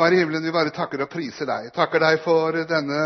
Far 0.00 0.12
i 0.12 0.16
himmelen, 0.16 0.42
vi 0.42 0.52
bare 0.52 0.70
takker 0.72 1.02
og 1.04 1.10
priser 1.12 1.44
deg. 1.44 1.66
Takker 1.76 2.00
deg 2.00 2.22
for 2.24 2.56
denne 2.64 3.00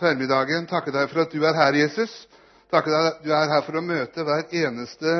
formiddagen. 0.00 0.64
Takker 0.70 0.94
deg 0.94 1.10
for 1.10 1.26
at 1.26 1.34
du 1.36 1.42
er 1.44 1.58
her, 1.58 1.76
Jesus. 1.76 2.14
Takker 2.72 2.94
deg 2.94 3.08
at 3.10 3.18
du 3.20 3.34
er 3.36 3.50
her 3.50 3.66
for 3.66 3.76
å 3.76 3.82
møte 3.84 4.24
hver 4.24 4.46
eneste 4.62 5.12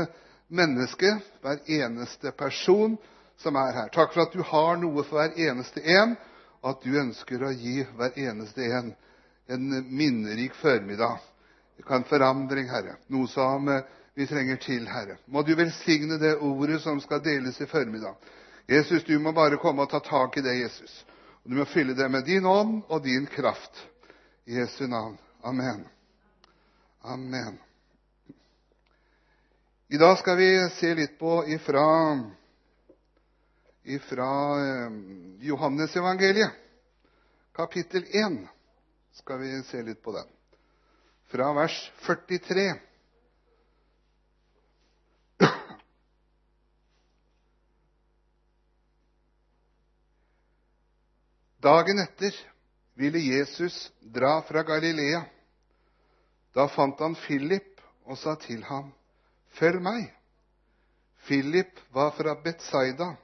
menneske, 0.49 1.11
hver 1.45 1.61
eneste 1.69 2.33
person 2.33 2.97
som 3.37 3.59
er 3.61 3.77
her. 3.77 3.91
Takk 3.93 4.15
for 4.15 4.25
at 4.25 4.33
du 4.33 4.41
har 4.49 4.81
noe 4.81 5.05
for 5.05 5.21
hver 5.21 5.37
eneste 5.37 5.85
en, 5.93 6.17
og 6.63 6.73
at 6.73 6.89
du 6.89 6.97
ønsker 7.03 7.45
å 7.45 7.53
gi 7.53 7.83
hver 7.99 8.17
eneste 8.17 8.73
en 8.79 8.89
en 9.53 9.97
minnerik 9.97 10.55
formiddag. 10.55 11.19
Det 11.77 11.83
kan 11.83 12.09
forandring, 12.09 12.69
Herre. 12.71 12.97
Noe 13.13 13.29
som 13.29 13.69
eh, 13.69 13.85
vi 14.15 14.25
trenger 14.27 14.57
til, 14.57 14.89
Herre. 14.89 15.19
Må 15.27 15.43
du 15.43 15.53
velsigne 15.59 16.17
det 16.17 16.37
ordet 16.39 16.81
som 16.81 17.01
skal 17.05 17.21
deles 17.25 17.61
i 17.61 17.67
formiddag. 17.69 18.17
Jesus, 18.71 19.05
du 19.05 19.19
må 19.19 19.33
bare 19.35 19.59
komme 19.59 19.83
og 19.83 19.91
ta 19.91 20.01
tak 20.01 20.37
i 20.39 20.45
det, 20.49 20.55
Jesus. 20.63 20.93
Du 21.43 21.57
må 21.57 21.65
fylle 21.65 21.95
det 21.95 22.09
med 22.09 22.25
din 22.25 22.47
ånd 22.47 22.83
og 22.89 23.03
din 23.03 23.27
kraft. 23.27 23.87
I 24.45 24.59
Jesu 24.59 24.87
navn. 24.87 25.19
Amen. 25.43 25.87
Amen. 27.01 27.59
I 29.89 29.97
dag 29.97 30.19
skal 30.19 30.37
vi 30.37 30.51
se 30.71 30.95
litt 30.95 31.17
på 31.19 31.41
ifra, 31.51 31.85
ifra 33.83 34.29
eh, 34.61 34.93
Johannesevangeliet, 35.49 36.53
kapittel 37.57 38.05
1. 38.05 38.37
Skal 39.19 39.41
vi 39.41 39.63
se 39.67 39.83
litt 39.83 40.03
på 40.03 40.13
den. 40.15 40.29
Fra 41.33 41.53
vers 41.57 41.81
43. 42.07 42.69
Dagen 51.61 51.99
etter 51.99 52.35
ville 52.95 53.19
Jesus 53.19 53.93
dra 54.01 54.43
fra 54.43 54.63
Galilea. 54.63 55.25
Da 56.53 56.69
fant 56.69 57.01
han 57.01 57.15
Philip 57.15 57.81
og 58.09 58.19
sa 58.19 58.35
til 58.41 58.65
ham, 58.65 58.93
'Følg 59.53 59.83
meg.' 59.83 60.09
Philip 61.27 61.81
var 61.93 62.11
fra 62.17 62.35
Betsaida, 62.35 63.17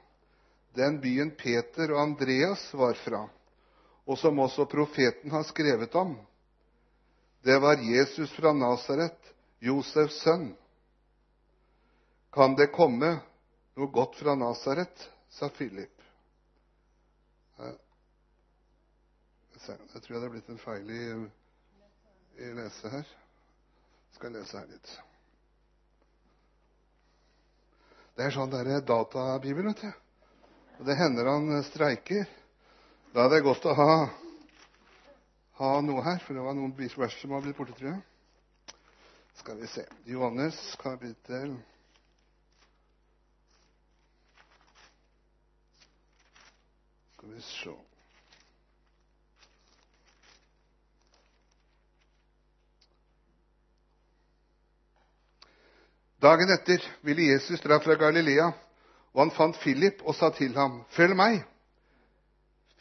den 0.75 0.99
byen 1.01 1.31
Peter 1.31 1.91
og 1.91 2.01
Andreas 2.01 2.73
var 2.73 2.93
fra, 2.93 3.23
og 4.05 4.17
som 4.17 4.39
også 4.39 4.65
profeten 4.69 5.31
har 5.31 5.43
skrevet 5.43 5.95
om. 5.95 6.13
Det 7.41 7.57
var 7.61 7.81
Jesus 7.81 8.31
fra 8.31 8.53
Nasaret, 8.53 9.33
Josefs 9.59 10.21
sønn. 10.21 10.51
Kan 12.33 12.55
det 12.55 12.69
komme 12.71 13.15
noe 13.75 13.91
godt 13.91 14.15
fra 14.21 14.35
Nasaret? 14.35 15.09
sa 15.29 15.49
Philip. 15.49 15.93
Jeg 19.57 20.01
tror 20.05 20.19
det 20.19 20.27
er 20.27 20.33
blitt 20.35 20.49
en 20.53 20.59
feil 20.61 20.89
i, 20.93 21.03
i 22.45 22.49
lese 22.53 22.91
her. 22.93 23.07
Skal 24.13 24.35
lese 24.37 24.59
her 24.59 24.67
litt. 24.69 24.91
Det 28.17 28.25
er 28.25 28.35
sånn 28.35 28.53
derre 28.53 28.79
databibel, 28.85 29.71
vet 29.71 29.81
du. 29.81 29.89
Og 30.77 30.85
det 30.85 30.97
hender 30.99 31.29
han 31.31 31.49
streiker. 31.65 32.29
Da 33.15 33.25
er 33.25 33.33
det 33.33 33.41
godt 33.47 33.65
å 33.65 33.73
ha, 33.77 33.95
ha 35.57 35.71
noe 35.81 36.05
her, 36.05 36.21
for 36.21 36.37
det 36.37 36.45
var 36.45 36.57
noen 36.57 36.75
vers 36.77 37.17
som 37.17 37.33
var 37.33 37.41
blitt 37.45 37.57
borte, 37.57 37.73
tror 37.77 37.95
jeg. 37.95 38.03
Skal 39.41 39.57
vi 39.61 39.69
se 39.69 39.83
Johannes 40.09 40.57
kapittel 40.81 41.51
Skal 47.13 47.35
vi 47.35 47.41
se 47.45 47.75
Dagen 56.19 56.49
etter 56.49 56.81
ville 57.01 57.21
Jesus 57.21 57.61
dra 57.61 57.77
fra 57.79 57.93
Galilea, 57.95 58.47
og 59.13 59.19
han 59.21 59.31
fant 59.37 59.59
Philip 59.61 60.01
og 60.01 60.15
sa 60.17 60.31
til 60.33 60.55
ham, 60.57 60.81
'Følg 60.89 61.13
meg.' 61.15 61.43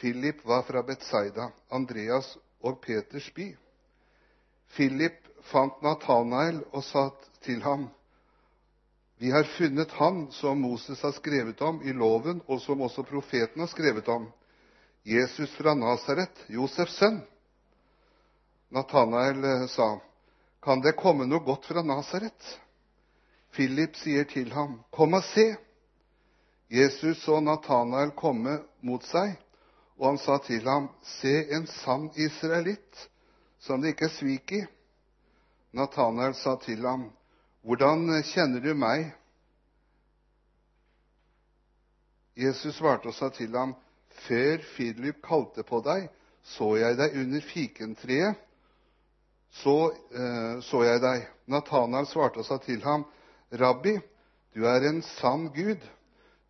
Philip 0.01 0.41
var 0.45 0.63
fra 0.63 0.83
Betsaida, 0.83 1.51
Andreas 1.71 2.39
og 2.63 2.81
Peters 2.81 3.29
by. 3.37 3.57
Philip 4.73 5.21
fant 5.53 5.83
Natanael 5.83 6.63
og 6.73 6.85
sa 6.85 7.11
til 7.45 7.63
ham, 7.63 7.89
'Vi 9.19 9.31
har 9.31 9.45
funnet 9.59 9.93
han 9.93 10.29
som 10.33 10.57
Moses 10.57 11.01
har 11.01 11.13
skrevet 11.13 11.61
om 11.61 11.81
i 11.85 11.93
loven, 11.93 12.43
og 12.49 12.61
som 12.61 12.81
også 12.81 13.03
profeten 13.03 13.61
har 13.61 13.69
skrevet 13.69 14.09
om, 14.09 14.33
Jesus 15.05 15.53
fra 15.57 15.75
Nasaret, 15.75 16.47
Josefs 16.49 16.97
sønn.' 16.97 17.25
Natanael 18.71 19.45
eh, 19.45 19.69
sa, 19.69 19.99
'Kan 20.63 20.81
det 20.81 20.97
komme 20.97 21.27
noe 21.27 21.45
godt 21.45 21.65
fra 21.67 21.83
Nasaret?' 21.83 22.66
Philip 23.57 23.97
sier 23.97 24.25
til 24.25 24.53
ham, 24.53 24.81
'Kom 24.93 25.15
og 25.15 25.25
se.' 25.25 25.57
Jesus 26.71 27.23
så 27.25 27.41
Natanael 27.41 28.11
komme 28.11 28.59
mot 28.83 29.05
seg, 29.05 29.37
og 29.97 30.07
han 30.11 30.19
sa 30.19 30.39
til 30.45 30.69
ham, 30.69 30.91
'Se 31.03 31.55
en 31.57 31.67
sann 31.67 32.11
israelitt, 32.17 33.09
som 33.59 33.81
det 33.81 33.95
ikke 33.95 34.05
er 34.11 34.17
svik 34.19 34.53
i.' 34.53 34.67
Natanael 35.73 36.35
sa 36.35 36.57
til 36.57 36.85
ham, 36.87 37.11
'Hvordan 37.65 38.23
kjenner 38.23 38.61
du 38.61 38.75
meg?' 38.75 39.13
Jesus 42.37 42.77
svarte 42.77 43.09
og 43.09 43.15
sa 43.15 43.29
til 43.29 43.57
ham, 43.57 43.75
'Før 44.11 44.59
Philip 44.75 45.23
kalte 45.23 45.63
på 45.63 45.81
deg, 45.81 46.09
så 46.43 46.77
jeg 46.77 46.97
deg 46.97 47.17
under 47.17 47.41
fikentreet.' 47.41 48.43
Så 49.51 49.93
eh, 50.13 50.61
så 50.61 50.83
jeg 50.85 51.01
deg. 51.01 51.29
Natanael 51.47 52.07
svarte 52.07 52.39
og 52.39 52.45
sa 52.45 52.59
til 52.59 52.83
ham, 52.83 53.07
'Rabbi, 53.53 53.99
du 54.55 54.65
er 54.67 54.89
en 54.89 55.03
sann 55.03 55.49
Gud. 55.55 55.81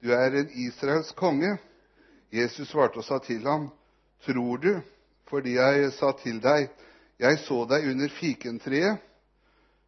Du 0.03 0.13
er 0.13 0.31
en 0.41 0.51
Israels 0.51 1.13
konge.' 1.13 1.59
Jesus 2.33 2.69
svarte 2.69 2.99
og 2.99 3.05
sa 3.05 3.19
til 3.19 3.47
ham, 3.47 3.71
'Tror 4.25 4.57
du 4.57 4.81
fordi 5.29 5.57
jeg 5.57 5.93
sa 5.93 6.13
til 6.13 6.43
deg:" 6.43 6.69
'Jeg 7.19 7.39
så 7.39 7.65
deg 7.65 7.91
under 7.91 8.09
fikentreet'? 8.09 8.99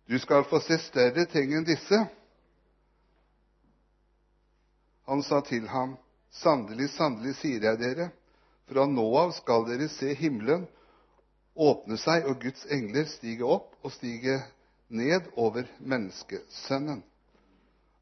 Du 0.09 0.19
skal 0.19 0.45
få 0.45 0.61
se 0.61 0.79
større 0.79 1.25
ting 1.25 1.53
enn 1.55 1.65
disse. 1.65 1.99
Han 5.09 5.23
sa 5.23 5.41
til 5.41 5.69
ham, 5.69 5.97
'Sannelig, 6.31 6.91
sannelig, 6.91 7.35
sier 7.37 7.61
jeg 7.63 7.79
dere:" 7.79 8.11
Fra 8.69 8.87
nå 8.87 9.17
av 9.17 9.33
skal 9.33 9.65
dere 9.65 9.89
se 9.89 10.15
himmelen 10.15 10.67
åpne 11.57 11.97
seg 11.97 12.27
og 12.29 12.43
Guds 12.43 12.67
engler 12.71 13.07
stige 13.09 13.45
opp 13.45 13.75
og 13.83 13.93
stige 13.93 14.43
ned 14.89 15.23
over 15.37 15.67
menneskesønnen. 15.79 17.03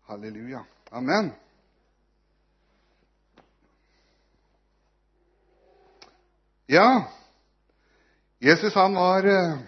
Halleluja. 0.07 0.65
Amen. 0.91 1.33
Ja, 6.67 7.13
Jesus 8.39 8.75
han 8.75 8.95
var, 8.95 9.25
eh, 9.25 9.59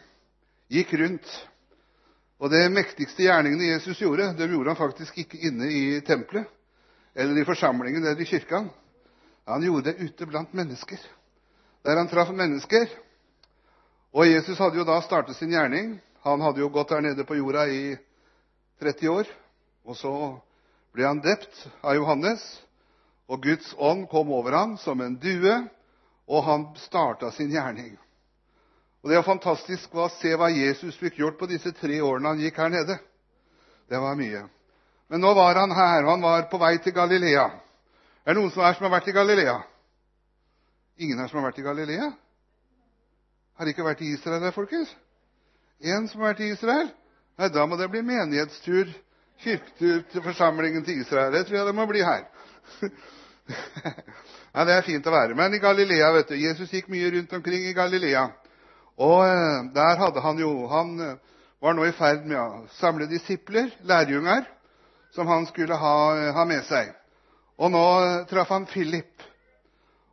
gikk 0.69 0.93
rundt. 0.93 1.49
Og 2.39 2.51
det 2.51 2.69
mektigste 2.71 3.23
gjerningene 3.23 3.73
Jesus 3.73 3.99
gjorde, 3.99 4.33
det 4.39 4.51
gjorde 4.51 4.71
han 4.71 4.79
faktisk 4.79 5.19
ikke 5.19 5.39
inne 5.39 5.71
i 5.71 6.01
tempelet 6.07 6.47
eller 7.15 7.41
i 7.41 7.45
forsamlingen 7.45 8.05
eller 8.05 8.21
i 8.21 8.25
kirka. 8.25 8.65
Han 9.45 9.63
gjorde 9.63 9.93
det 9.93 9.99
ute 9.99 10.27
blant 10.27 10.53
mennesker, 10.55 10.99
der 11.83 11.97
han 11.97 12.09
traff 12.09 12.31
mennesker. 12.31 12.87
Og 14.13 14.27
Jesus 14.27 14.59
hadde 14.59 14.79
jo 14.79 14.87
da 14.87 15.01
startet 15.03 15.37
sin 15.37 15.51
gjerning 15.51 15.97
han 16.27 16.41
hadde 16.41 16.61
jo 16.61 16.71
gått 16.73 16.91
der 16.93 17.05
nede 17.05 17.25
på 17.25 17.37
jorda 17.39 17.67
i 17.69 17.97
30 18.83 19.09
år. 19.13 19.31
Og 19.89 19.97
så 19.97 20.13
ble 20.93 21.07
han 21.07 21.23
dept 21.25 21.65
av 21.81 21.97
Johannes, 21.97 22.43
og 23.29 23.43
Guds 23.45 23.75
ånd 23.79 24.07
kom 24.11 24.33
over 24.33 24.57
ham 24.57 24.77
som 24.81 25.01
en 25.05 25.17
due, 25.21 25.55
og 26.29 26.45
han 26.45 26.69
starta 26.81 27.31
sin 27.33 27.53
gjerning. 27.53 27.97
Og 29.03 29.11
Det 29.11 29.17
var 29.17 29.29
fantastisk 29.29 29.95
å 29.95 30.09
se 30.19 30.35
hva 30.37 30.51
Jesus 30.51 30.99
fikk 30.99 31.21
gjort 31.21 31.39
på 31.39 31.49
disse 31.49 31.73
tre 31.73 32.01
årene 32.03 32.35
han 32.35 32.43
gikk 32.43 32.59
her 32.59 32.73
nede. 32.73 32.99
Det 33.89 34.01
var 34.01 34.19
mye. 34.19 34.43
Men 35.09 35.23
nå 35.25 35.33
var 35.35 35.57
han 35.57 35.73
her, 35.73 36.05
og 36.05 36.11
han 36.17 36.25
var 36.25 36.49
på 36.51 36.61
vei 36.61 36.75
til 36.85 36.93
Galilea. 36.93 37.47
Er 38.27 38.35
det 38.35 38.41
noen 38.41 38.53
som, 38.53 38.65
er 38.67 38.75
som 38.77 38.85
har 38.85 38.99
vært 38.99 39.09
i 39.09 39.17
Galilea? 39.17 39.55
Ingen 40.99 41.21
her 41.23 41.31
som 41.31 41.39
har 41.41 41.49
vært 41.49 41.63
i 41.63 41.65
Galilea? 41.65 42.11
Har 43.57 43.71
ikke 43.71 43.87
vært 43.87 44.03
i 44.05 44.11
Israel 44.13 44.53
folkens? 44.53 44.91
En 45.79 46.09
som 46.09 46.21
har 46.21 46.33
vært 46.33 46.43
i 46.43 46.51
Israel? 46.53 46.89
Nei, 47.39 47.49
da 47.55 47.65
må 47.71 47.77
det 47.79 47.87
bli 47.93 48.01
menighetstur, 48.03 48.91
kirketur 49.45 50.03
til 50.11 50.25
forsamlingen 50.25 50.83
til 50.85 51.05
Israel. 51.05 51.31
Det 51.33 51.45
tror 51.47 51.61
jeg 51.61 51.69
det 51.69 51.75
må 51.79 51.87
bli 51.87 52.03
her. 52.03 52.25
ja, 54.55 54.65
Det 54.65 54.75
er 54.75 54.87
fint 54.87 55.07
å 55.07 55.15
være. 55.15 55.39
Men 55.39 55.55
i 55.55 55.63
Galilea, 55.63 56.11
vet 56.17 56.35
du, 56.35 56.37
Jesus 56.41 56.75
gikk 56.75 56.91
mye 56.91 57.13
rundt 57.15 57.37
omkring 57.39 57.69
i 57.71 57.77
Galilea. 57.77 58.27
Og 58.99 59.23
eh, 59.23 59.71
der 59.75 60.03
hadde 60.03 60.23
han 60.25 60.43
jo 60.43 60.51
Han 60.67 60.95
eh, 60.99 61.17
var 61.63 61.79
nå 61.79 61.87
i 61.87 61.95
ferd 61.95 62.27
med 62.27 62.39
å 62.43 62.67
samle 62.81 63.07
disipler, 63.11 63.71
lærjunger, 63.87 64.43
som 65.15 65.31
han 65.31 65.47
skulle 65.47 65.79
ha, 65.79 65.97
ha 66.35 66.45
med 66.47 66.67
seg. 66.67 66.91
Og 67.59 67.71
nå 67.71 67.87
traff 68.31 68.51
han 68.51 68.67
Philip. 68.71 69.15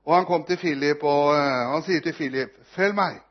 Og 0.06 0.14
han 0.14 0.30
kom 0.30 0.46
til 0.46 0.62
Philip, 0.62 1.02
og 1.02 1.34
eh, 1.34 1.62
han 1.74 1.86
sier 1.90 2.06
til 2.06 2.14
Philip, 2.14 2.54
'Følg 2.76 2.98
meg.' 3.02 3.25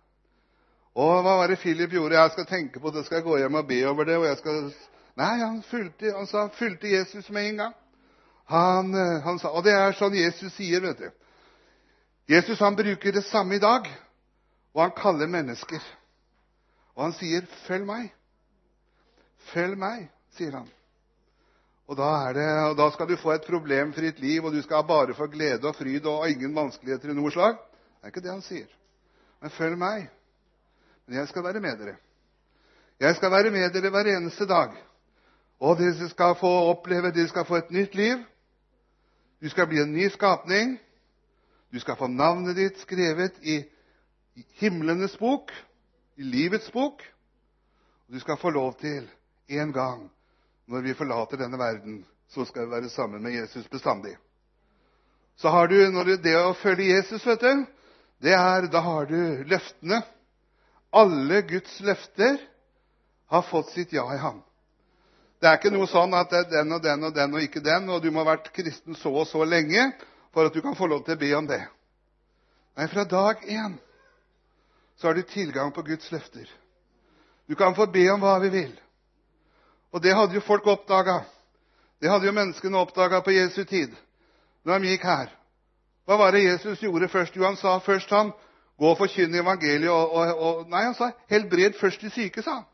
Og 0.94 1.22
hva 1.26 1.38
var 1.40 1.50
det 1.50 1.58
Philip 1.58 1.90
gjorde? 1.90 2.14
'Jeg 2.14 2.30
skal 2.30 2.46
tenke 2.46 2.80
på 2.80 2.90
det, 2.90 3.04
skal 3.04 3.16
jeg 3.16 3.24
gå 3.24 3.38
hjem 3.38 3.54
og 3.54 3.66
be 3.66 3.86
over 3.88 4.04
det.' 4.04 4.18
og 4.18 4.26
jeg 4.26 4.38
skal... 4.38 4.74
Nei, 5.16 5.38
han 5.38 5.62
fulgte, 5.62 6.12
han 6.14 6.26
sa, 6.26 6.48
fulgte 6.48 6.90
Jesus 6.90 7.30
med 7.30 7.48
en 7.48 7.56
gang. 7.56 7.74
Han, 8.50 8.94
eh, 8.94 9.22
han 9.22 9.38
sa, 9.38 9.48
Og 9.48 9.64
det 9.64 9.72
er 9.72 9.94
sånn 9.94 10.14
Jesus 10.14 10.52
sier, 10.54 10.80
vet 10.80 10.98
du. 10.98 11.10
Jesus 12.28 12.58
han 12.58 12.76
bruker 12.76 13.12
det 13.12 13.24
samme 13.24 13.54
i 13.54 13.62
dag, 13.62 13.86
og 14.74 14.82
han 14.82 14.94
kaller 14.96 15.30
mennesker. 15.30 15.82
Og 16.94 17.02
han 17.04 17.12
sier, 17.12 17.46
'Følg 17.66 17.86
meg'. 17.86 18.10
Følg 19.52 19.78
meg, 19.78 20.08
sier 20.36 20.52
han. 20.56 20.68
Og 21.86 21.96
da, 21.96 22.32
det, 22.32 22.46
og 22.70 22.76
da, 22.78 22.90
skal 22.90 23.08
du 23.08 23.16
få 23.20 23.34
et 23.34 23.44
problemfritt 23.44 24.20
liv, 24.22 24.44
og 24.44 24.54
du 24.54 24.62
skal 24.62 24.86
bare 24.88 25.14
få 25.14 25.26
glede 25.26 25.68
og 25.68 25.76
fryd 25.76 26.06
og 26.08 26.30
ingen 26.30 26.54
vanskeligheter 26.56 27.12
i 27.12 27.16
noe 27.16 27.32
slag. 27.34 27.58
Det 27.58 28.08
er 28.08 28.12
ikke 28.12 28.24
det 28.24 28.32
han 28.32 28.44
sier. 28.44 28.70
Men 29.42 29.52
følg 29.52 29.76
meg. 29.78 30.06
Men 31.06 31.18
jeg 31.18 31.28
skal 31.28 31.44
være 31.44 31.60
med 31.60 31.78
dere. 31.78 31.96
Jeg 33.00 33.16
skal 33.16 33.30
være 33.30 33.50
med 33.50 33.70
dere 33.74 33.90
hver 33.90 34.10
eneste 34.16 34.46
dag. 34.46 34.72
Og 35.60 35.78
dere 35.78 36.08
skal 36.08 36.36
få 36.40 36.52
oppleve 36.70 37.12
dere 37.12 37.28
skal 37.28 37.44
få 37.44 37.60
et 37.60 37.70
nytt 37.70 37.94
liv. 37.94 38.24
Du 39.42 39.48
skal 39.48 39.66
bli 39.68 39.82
en 39.82 39.92
ny 39.92 40.08
skapning. 40.08 40.78
Du 41.72 41.80
skal 41.80 41.96
få 41.96 42.06
navnet 42.06 42.56
ditt 42.56 42.78
skrevet 42.80 43.36
i 43.42 43.64
himlenes 44.60 45.16
bok, 45.18 45.50
i 46.16 46.22
livets 46.22 46.70
bok. 46.70 47.02
Og 48.06 48.14
du 48.14 48.20
skal 48.20 48.38
få 48.40 48.50
lov 48.50 48.74
til 48.80 49.08
en 49.48 49.72
gang 49.72 50.10
når 50.66 50.80
vi 50.80 50.94
forlater 50.94 51.36
denne 51.36 51.58
verden, 51.58 52.04
så 52.28 52.44
skal 52.48 52.66
vi 52.66 52.70
være 52.70 52.88
sammen 52.88 53.22
med 53.22 53.32
Jesus 53.32 53.68
bestandig. 53.68 54.16
Så 55.36 55.48
har 55.48 55.66
du, 55.66 55.76
når 55.90 56.16
det 56.22 56.36
å 56.38 56.54
følge 56.56 56.94
Jesus, 56.94 57.26
vet 57.26 57.42
du, 57.42 57.64
det 58.22 58.32
er, 58.32 58.68
da 58.70 58.80
har 58.80 59.10
du 59.10 59.44
løftene. 59.50 60.00
Alle 60.94 61.42
Guds 61.42 61.80
løfter 61.82 62.38
har 63.32 63.42
fått 63.42 63.72
sitt 63.74 63.92
ja 63.92 64.04
i 64.14 64.18
ham. 64.22 64.42
Det 65.40 65.50
er 65.50 65.58
ikke 65.58 65.72
noe 65.74 65.88
sånn 65.90 66.14
at 66.16 66.30
det 66.30 66.38
er 66.44 66.50
den 66.52 66.76
og 66.76 66.82
den 66.84 67.02
og 67.08 67.14
den 67.16 67.34
og 67.34 67.42
ikke 67.42 67.62
den, 67.64 67.88
og 67.90 68.02
du 68.02 68.12
må 68.14 68.22
ha 68.22 68.34
vært 68.34 68.52
kristen 68.54 68.96
så 68.96 69.10
og 69.10 69.26
så 69.28 69.42
lenge 69.44 69.90
for 70.32 70.46
at 70.46 70.54
du 70.54 70.62
kan 70.62 70.76
få 70.78 70.86
lov 70.88 71.02
til 71.04 71.16
å 71.16 71.20
be 71.20 71.32
om 71.36 71.48
det. 71.50 71.60
Nei, 72.78 72.86
fra 72.90 73.04
dag 73.04 73.42
én 73.44 73.74
så 74.96 75.08
har 75.08 75.18
du 75.18 75.22
tilgang 75.26 75.72
på 75.74 75.82
Guds 75.82 76.10
løfter. 76.14 76.46
Du 77.46 77.54
kan 77.58 77.74
få 77.74 77.86
be 77.90 78.06
om 78.12 78.22
hva 78.22 78.38
vi 78.42 78.50
vil. 78.54 78.72
Og 79.92 80.02
det 80.02 80.14
hadde 80.14 80.38
jo 80.38 80.46
folk 80.46 80.66
oppdaga. 80.66 81.20
Det 82.00 82.10
hadde 82.10 82.26
jo 82.26 82.34
menneskene 82.34 82.80
oppdaga 82.80 83.20
på 83.22 83.34
Jesu 83.34 83.64
tid, 83.64 83.92
når 84.64 84.80
de 84.80 84.94
gikk 84.94 85.06
her. 85.06 85.28
Hva 86.04 86.18
var 86.20 86.34
det 86.34 86.44
Jesus 86.44 86.82
gjorde 86.82 87.08
først? 87.08 87.36
Jo, 87.36 87.46
han 87.46 87.56
sa 87.60 87.76
først 87.84 88.10
han, 88.12 88.32
gå 88.78 88.90
og 88.90 88.98
forkynne 88.98 89.40
evangeliet. 89.40 89.90
Og, 89.90 90.64
nei, 90.70 90.84
han 90.86 90.96
sa 90.98 91.10
helbred 91.30 91.78
først 91.80 92.02
de 92.02 92.10
syke, 92.10 92.42
sa 92.42 92.60
han. 92.60 92.66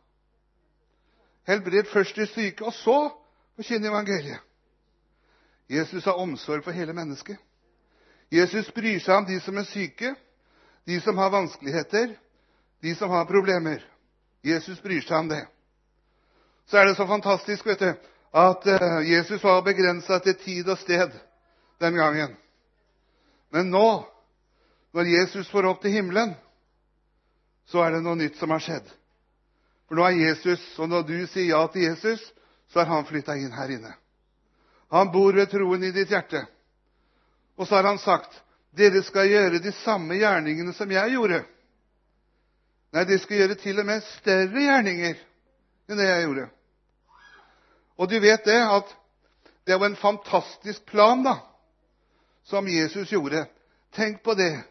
Helbred 1.48 1.90
først 1.92 2.16
de 2.16 2.26
syke, 2.30 2.64
og 2.64 2.74
så 2.76 2.98
forkynne 3.56 3.88
evangeliet. 3.88 4.40
Jesus 5.70 6.04
har 6.04 6.18
omsorg 6.18 6.64
for 6.64 6.74
hele 6.74 6.92
mennesket. 6.92 7.38
Jesus 8.32 8.70
bryr 8.74 8.98
seg 9.02 9.14
om 9.16 9.26
de 9.26 9.38
som 9.42 9.56
er 9.58 9.66
syke, 9.70 10.14
de 10.86 11.00
som 11.00 11.18
har 11.18 11.30
vanskeligheter, 11.30 12.12
de 12.82 12.94
som 12.94 13.10
har 13.10 13.26
problemer. 13.28 13.82
Jesus 14.46 14.80
bryr 14.80 15.02
seg 15.02 15.18
om 15.18 15.30
det 15.30 15.44
så 16.70 16.78
er 16.78 16.86
det 16.86 16.96
så 16.96 17.06
fantastisk 17.06 17.66
vet 17.66 17.80
du, 17.80 17.90
at 18.34 18.66
eh, 18.66 19.10
Jesus 19.10 19.42
var 19.42 19.64
begrensa 19.66 20.18
til 20.18 20.36
tid 20.38 20.68
og 20.68 20.78
sted 20.78 21.10
den 21.80 21.96
gangen. 21.98 22.36
Men 23.50 23.72
nå, 23.74 24.04
når 24.92 25.06
Jesus 25.06 25.48
får 25.50 25.68
opp 25.70 25.82
til 25.82 25.94
himmelen, 25.94 26.34
så 27.70 27.84
er 27.84 27.94
det 27.94 28.02
noe 28.02 28.18
nytt 28.18 28.38
som 28.40 28.50
har 28.50 28.62
skjedd. 28.62 28.86
For 29.86 29.98
nå 29.98 30.06
er 30.06 30.18
Jesus, 30.18 30.62
og 30.78 30.90
når 30.90 31.06
du 31.06 31.16
sier 31.30 31.52
ja 31.52 31.60
til 31.70 31.86
Jesus, 31.86 32.22
så 32.70 32.82
har 32.82 32.90
han 32.90 33.06
flytta 33.06 33.36
inn 33.38 33.54
her 33.54 33.70
inne. 33.74 33.92
Han 34.90 35.10
bor 35.14 35.34
ved 35.34 35.50
troen 35.50 35.84
i 35.86 35.92
ditt 35.94 36.10
hjerte. 36.10 36.42
Og 37.58 37.68
så 37.68 37.78
har 37.78 37.86
han 37.90 37.98
sagt, 37.98 38.42
'Dere 38.70 39.02
skal 39.02 39.26
gjøre 39.26 39.58
de 39.58 39.72
samme 39.82 40.14
gjerningene 40.14 40.72
som 40.74 40.90
jeg 40.90 41.14
gjorde.' 41.14 41.44
Nei, 42.92 43.04
de 43.04 43.18
skal 43.18 43.36
gjøre 43.36 43.54
til 43.54 43.78
og 43.78 43.86
med 43.86 44.02
større 44.18 44.62
gjerninger 44.64 45.18
enn 45.90 45.98
det 45.98 46.06
jeg 46.08 46.24
gjorde. 46.24 46.46
Og 47.98 48.10
du 48.10 48.16
vet 48.18 48.44
det 48.44 48.58
at 48.58 48.96
det 49.66 49.78
var 49.78 49.86
en 49.86 50.00
fantastisk 50.00 50.86
plan 50.86 51.22
da, 51.22 51.36
som 52.42 52.66
Jesus 52.66 53.12
gjorde. 53.12 53.44
Tenk 53.94 54.22
på 54.22 54.34
det. 54.34 54.64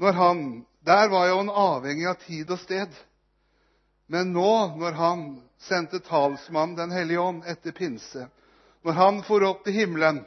Når 0.00 0.12
han, 0.12 0.66
Der 0.80 1.08
var 1.08 1.26
jo 1.28 1.36
han 1.36 1.50
avhengig 1.50 2.06
av 2.08 2.14
tid 2.24 2.50
og 2.50 2.58
sted. 2.58 2.94
Men 4.08 4.32
nå, 4.32 4.76
når 4.80 4.96
han 4.96 5.24
sendte 5.60 6.00
talsmannen 6.00 6.76
Den 6.78 6.90
hellige 6.90 7.20
ånd 7.20 7.42
etter 7.44 7.76
pinse, 7.76 8.24
når 8.82 8.96
han 8.96 9.22
for 9.22 9.44
opp 9.44 9.60
til 9.64 9.76
himmelen, 9.76 10.22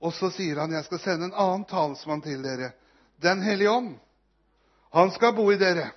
og 0.00 0.14
så 0.14 0.30
sier 0.30 0.56
han, 0.60 0.72
'Jeg 0.72 0.84
skal 0.84 0.98
sende 0.98 1.24
en 1.24 1.34
annen 1.34 1.64
talsmann 1.64 2.22
til 2.22 2.42
dere', 2.42 2.72
Den 3.22 3.42
hellige 3.42 3.70
ånd. 3.70 3.98
Han 4.92 5.10
skal 5.10 5.34
bo 5.34 5.50
i 5.50 5.58
dere. 5.58 5.90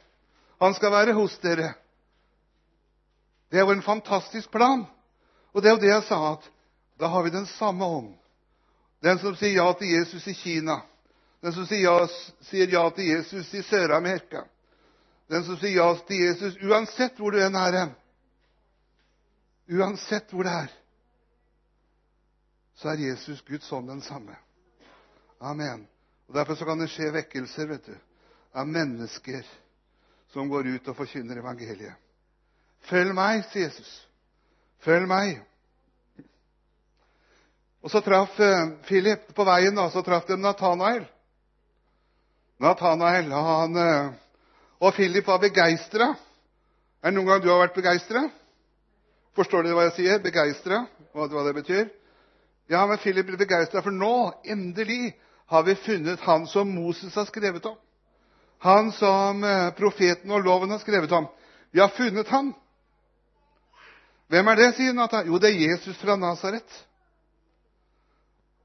Han 0.59 0.73
skal 0.73 0.91
være 0.91 1.13
hos 1.13 1.37
dere. 1.37 1.73
Det 3.51 3.59
er 3.59 3.65
jo 3.65 3.71
en 3.71 3.81
fantastisk 3.81 4.51
plan. 4.51 4.85
Og 5.53 5.61
det 5.61 5.69
er 5.69 5.75
jo 5.75 5.81
det 5.81 5.93
jeg 5.93 6.03
sa, 6.03 6.33
at 6.33 6.51
da 6.99 7.07
har 7.07 7.23
vi 7.23 7.29
den 7.29 7.45
samme 7.45 7.85
ånd. 7.85 8.13
Den 9.03 9.19
som 9.19 9.35
sier 9.35 9.63
ja 9.63 9.73
til 9.73 9.87
Jesus 9.87 10.27
i 10.27 10.33
Kina. 10.33 10.81
Den 11.41 11.53
som 11.53 11.65
sier 11.65 12.69
ja, 12.69 12.83
til 12.93 13.07
Jesus 13.07 13.53
i 13.53 13.63
Sør-Amerika. 13.65 14.43
Den 15.31 15.45
som 15.47 15.57
sier 15.57 15.79
ja 15.79 15.87
til 16.05 16.21
Jesus 16.27 16.59
uansett 16.61 17.17
hvor 17.17 17.33
du 17.33 17.39
enn 17.41 17.57
er 17.57 17.77
hen. 17.79 17.95
Uansett 19.71 20.33
hvor 20.33 20.45
det 20.45 20.53
er, 20.65 20.71
så 22.75 22.91
er 22.91 23.03
Jesus 23.07 23.41
Guds 23.47 23.71
ånd 23.71 23.89
den 23.89 24.01
samme. 24.01 24.35
Amen. 25.39 25.87
Og 26.27 26.35
Derfor 26.35 26.55
så 26.55 26.65
kan 26.65 26.79
det 26.81 26.89
skje 26.91 27.11
vekkelser 27.13 27.69
vet 27.69 27.89
du, 27.89 27.95
av 28.53 28.67
mennesker 28.67 29.45
som 30.33 30.49
går 30.49 30.67
ut 30.75 30.89
og 30.91 30.97
forkynner 30.97 31.41
evangeliet. 31.41 31.97
Følg 32.89 33.13
meg, 33.13 33.45
sier 33.51 33.67
Jesus. 33.69 33.89
Følg 34.81 35.09
meg. 35.09 35.41
Og 37.81 37.93
så 37.93 38.01
traff 38.05 38.37
eh, 38.41 38.71
Philip 38.85 39.29
på 39.35 39.45
veien 39.45 39.77
da, 39.77 39.87
så 39.93 40.01
traff 40.05 40.27
de 40.29 40.37
Nathanael. 40.37 41.05
Nathanael, 42.61 43.31
han, 43.31 43.75
eh, 43.75 44.11
Og 44.81 44.93
Philip 44.93 45.27
var 45.27 45.37
begeistra. 45.37 46.15
Er 47.03 47.09
det 47.09 47.15
noen 47.15 47.27
gang 47.27 47.41
du 47.41 47.49
har 47.49 47.59
vært 47.61 47.75
begeistra? 47.77 48.29
Forstår 49.37 49.63
dere 49.63 49.75
hva 49.77 49.83
jeg 49.89 49.97
sier? 49.99 50.21
Begeistra? 50.23 50.87
Hva, 51.13 51.27
det 51.27 51.53
betyr? 51.53 51.89
Ja, 52.69 52.87
men 52.87 52.97
Philip 52.97 53.27
ble 53.27 53.37
begeistra, 53.37 53.81
for 53.81 53.93
nå, 53.93 54.31
endelig, 54.45 55.13
har 55.45 55.63
vi 55.67 55.75
funnet 55.75 56.19
han 56.25 56.47
som 56.47 56.69
Moses 56.73 57.13
har 57.15 57.27
skrevet 57.29 57.65
om. 57.65 57.77
Han 58.65 58.91
som 58.91 59.43
eh, 59.43 59.69
profeten 59.77 60.31
og 60.31 60.45
loven 60.45 60.71
har 60.73 60.81
skrevet 60.81 61.11
om. 61.11 61.27
Vi 61.71 61.81
har 61.81 61.93
funnet 61.93 62.29
han. 62.29 62.53
Hvem 64.31 64.47
er 64.47 64.55
det, 64.55 64.69
sier 64.77 64.93
Nathan. 64.93 65.27
Jo, 65.27 65.37
det 65.37 65.51
er 65.51 65.63
Jesus 65.65 65.97
fra 65.99 66.15
Nasaret. 66.15 66.77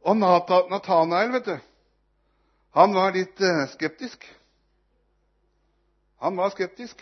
Og 0.06 0.16
Natanael, 0.16 1.32
vet 1.34 1.48
du, 1.48 1.56
han 2.76 2.92
var 2.94 3.14
litt 3.16 3.40
eh, 3.40 3.62
skeptisk. 3.72 4.26
Han 6.20 6.36
var 6.36 6.50
skeptisk. 6.52 7.00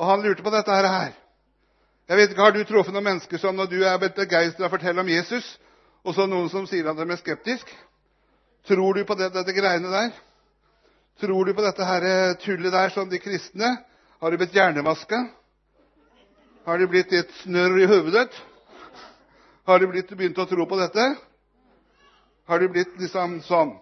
Og 0.00 0.06
han 0.08 0.24
lurte 0.24 0.42
på 0.42 0.52
dette 0.54 0.72
her. 0.72 1.12
Jeg 2.08 2.16
vet 2.16 2.32
ikke, 2.32 2.42
Har 2.42 2.52
du 2.52 2.64
truffet 2.64 2.94
noen 2.94 3.04
mennesker 3.04 3.40
som 3.40 3.56
når 3.56 3.68
du 3.68 3.78
er 3.84 3.98
blitt 4.00 4.16
begeistra, 4.16 4.68
forteller 4.72 5.04
om 5.04 5.12
Jesus, 5.12 5.44
og 6.04 6.16
så 6.16 6.26
noen 6.28 6.48
som 6.52 6.66
sier 6.68 6.88
at 6.88 6.96
de 6.96 7.04
er 7.04 7.20
skeptisk? 7.20 7.68
Tror 8.64 8.96
du 8.96 9.04
på 9.04 9.16
det, 9.20 9.30
dette 9.36 9.52
greiene 9.52 9.92
der? 9.92 10.10
Tror 11.20 11.44
du 11.44 11.52
på 11.54 11.64
dette 11.64 11.84
her 11.84 12.34
tullet 12.40 12.72
der 12.72 12.92
som 12.96 13.08
de 13.08 13.20
kristne? 13.20 13.76
Har 14.20 14.32
du 14.32 14.40
blitt 14.40 14.56
hjernevaska? 14.56 15.20
Har 16.64 16.80
du 16.80 16.88
blitt 16.88 17.12
litt 17.12 17.32
snørr 17.42 17.76
i 17.84 17.88
hodet? 17.88 18.32
Har 19.68 19.78
du 19.80 19.90
blitt, 19.92 20.08
begynt 20.16 20.40
å 20.40 20.48
tro 20.48 20.64
på 20.68 20.80
dette? 20.80 21.04
Har 22.48 22.60
du 22.60 22.68
blitt 22.72 22.96
liksom 23.00 23.42
sånn? 23.44 23.76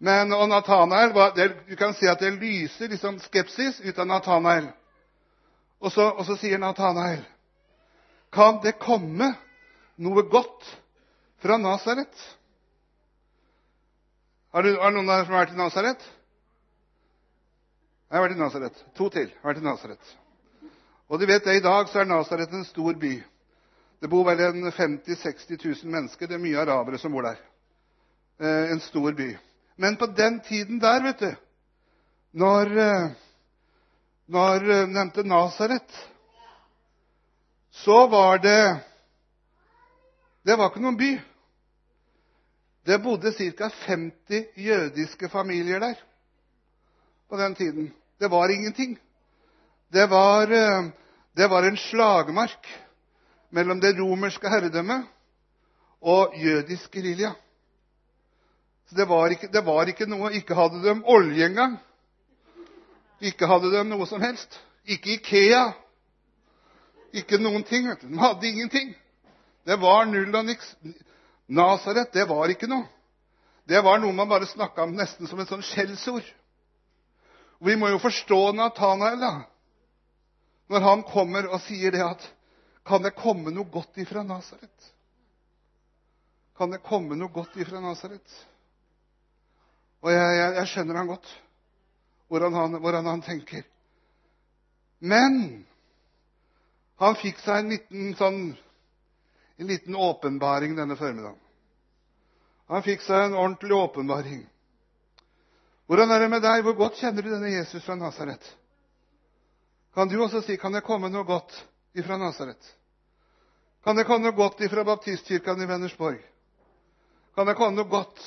Men 0.00 0.32
og 0.32 0.48
Nathanael, 0.48 1.12
Du 1.68 1.76
kan 1.76 1.94
si 1.94 2.08
at 2.08 2.20
det 2.20 2.32
lyser 2.40 2.88
liksom 2.88 3.18
skepsis 3.20 3.80
ut 3.80 3.98
av 3.98 4.06
Nathanael. 4.08 4.70
Og 5.80 5.92
så, 5.92 6.06
og 6.10 6.24
så 6.26 6.36
sier 6.40 6.58
Nathanael, 6.58 7.24
Kan 8.32 8.60
det 8.62 8.78
komme 8.78 9.34
noe 9.98 10.22
godt 10.30 10.64
fra 11.42 11.56
Nasaret? 11.58 12.14
Har, 14.54 14.64
har 14.64 14.94
noen 14.94 15.10
av 15.10 15.20
dere 15.24 15.34
vært 15.34 15.52
i 15.54 15.58
Nasaret? 15.58 16.00
Jeg 18.10 18.18
har 18.18 18.24
vært 18.24 18.38
i 18.38 18.40
Nasaret. 18.40 18.80
To 18.98 19.08
til 19.12 19.28
har 19.30 19.52
vært 19.52 19.60
i 19.62 19.66
Nasaret. 19.66 20.16
Og 21.10 21.20
du 21.20 21.26
vet 21.26 21.44
det, 21.44 21.58
I 21.58 21.62
dag 21.62 21.88
så 21.90 22.00
er 22.00 22.08
Nasaret 22.10 22.52
en 22.54 22.64
stor 22.66 22.96
by. 22.98 23.12
Det 24.00 24.08
bor 24.10 24.24
vel 24.26 24.40
en 24.46 24.72
50 24.72 25.12
000-60 25.12 25.84
000 25.84 25.92
mennesker. 25.92 26.26
Det 26.26 26.38
er 26.38 26.42
mye 26.42 26.58
arabere 26.58 26.98
som 26.98 27.12
bor 27.12 27.26
der. 27.26 27.38
eh, 28.40 28.72
en 28.72 28.80
stor 28.80 29.12
by. 29.12 29.36
Men 29.80 29.96
på 29.96 30.06
den 30.06 30.40
tiden 30.40 30.78
der, 30.78 31.00
vet 31.00 31.18
du, 31.18 31.30
når, 32.36 32.72
eh, 32.78 33.12
når 34.28 34.66
eh, 34.74 34.88
nevnte 34.92 35.24
Nasaret, 35.24 35.94
så 37.70 38.06
var 38.12 38.42
det 38.44 38.80
Det 40.44 40.56
var 40.56 40.68
ikke 40.68 40.80
noen 40.84 40.96
by. 41.00 41.10
Det 42.88 43.00
bodde 43.04 43.32
ca. 43.32 43.68
50 43.86 44.46
jødiske 44.56 45.28
familier 45.28 45.80
der 45.80 45.96
på 47.28 47.36
den 47.36 47.54
tiden. 47.54 47.90
Det 48.20 48.30
var 48.30 48.48
ingenting. 48.48 48.98
Det 49.92 50.10
var, 50.10 50.42
eh, 50.52 50.92
det 51.36 51.50
var 51.50 51.62
en 51.62 51.76
slagmark 51.76 52.66
mellom 53.50 53.80
det 53.80 53.96
romerske 53.96 54.48
herredømmet 54.48 55.08
og 56.00 56.36
jødisk 56.36 56.90
gerilja. 56.92 57.32
Det 58.90 59.06
var, 59.06 59.30
ikke, 59.30 59.48
det 59.52 59.62
var 59.66 59.88
ikke 59.88 60.06
noe 60.10 60.32
Ikke 60.34 60.56
hadde 60.58 60.82
de 60.82 60.96
olje 61.06 61.46
engang. 61.46 61.76
Ikke 63.20 63.46
hadde 63.46 63.70
de 63.70 63.84
noe 63.86 64.06
som 64.08 64.22
helst. 64.22 64.56
Ikke 64.88 65.14
Ikea. 65.18 65.70
Ikke 67.12 67.38
noen 67.38 67.62
ting. 67.66 67.86
De 68.00 68.18
hadde 68.18 68.48
ingenting. 68.48 68.94
Det 69.66 69.76
var 69.80 70.08
null 70.08 70.34
og 70.34 70.46
niks. 70.46 70.74
Nasaret, 71.50 72.12
det 72.14 72.26
var 72.30 72.50
ikke 72.50 72.68
noe. 72.70 72.86
Det 73.68 73.82
var 73.84 74.00
noe 74.02 74.14
man 74.14 74.28
bare 74.30 74.48
snakka 74.50 74.86
om 74.86 74.94
nesten 74.98 75.28
som 75.30 75.38
et 75.42 75.50
sånn 75.50 75.64
skjellsord. 75.66 76.26
Vi 77.60 77.76
må 77.76 77.90
jo 77.92 78.00
forstå 78.00 78.38
Natanael, 78.56 79.20
da. 79.20 79.32
Når 80.70 80.86
han 80.86 81.02
kommer 81.06 81.50
og 81.50 81.60
sier 81.66 81.94
det 81.94 82.04
at 82.04 82.28
Kan 82.86 83.02
det 83.04 83.12
komme 83.12 83.52
noe 83.52 83.68
godt 83.68 83.98
ifra 84.00 84.22
Nasaret? 84.24 84.86
Kan 86.56 86.72
det 86.72 86.80
komme 86.82 87.18
noe 87.18 87.28
godt 87.30 87.58
ifra 87.60 87.78
Nasaret? 87.82 88.24
Og 90.00 90.12
jeg, 90.12 90.36
jeg, 90.36 90.52
jeg, 90.56 90.68
skjønner 90.72 90.96
han 90.96 91.10
godt, 91.10 91.28
hvordan 92.32 92.56
han, 92.56 92.78
hvordan 92.80 93.08
han, 93.10 93.22
tenker. 93.24 93.66
Men 95.00 95.36
han 97.00 97.18
fikk 97.20 97.40
seg 97.44 97.60
en 97.60 97.74
liten, 97.74 98.14
sånn, 98.16 98.40
en 99.60 99.68
liten 99.68 99.96
åpenbaring 99.96 100.76
denne 100.78 100.96
formiddagen. 100.96 101.38
Han 102.70 102.84
fikk 102.86 103.02
seg 103.02 103.26
en 103.26 103.36
ordentlig 103.36 103.76
åpenbaring. 103.76 104.42
Hvordan 105.90 106.12
er 106.14 106.22
det 106.22 106.30
med 106.30 106.44
deg? 106.44 106.62
Hvor 106.62 106.76
godt 106.78 107.00
kjenner 107.00 107.24
du 107.24 107.32
denne 107.32 107.50
Jesus 107.50 107.82
fra 107.82 107.96
Nasaret? 107.98 108.44
Kan 109.94 110.08
du 110.08 110.20
også 110.22 110.44
si 110.46 110.54
kan 110.60 110.72
det 110.72 110.84
komme 110.86 111.10
noe 111.10 111.26
godt 111.26 111.56
ifra 111.98 112.14
Nasaret? 112.20 112.60
Kan 113.84 113.98
det 113.98 114.04
komme 114.06 114.28
noe 114.28 114.36
godt 114.36 114.60
ifra 114.62 114.84
baptistkirken 114.86 115.64
i 115.64 115.66
Vennersborg? 115.66 116.20
Kan 117.34 117.48
det 117.50 117.56
komme 117.58 117.74
noe 117.74 117.90
godt 117.90 118.22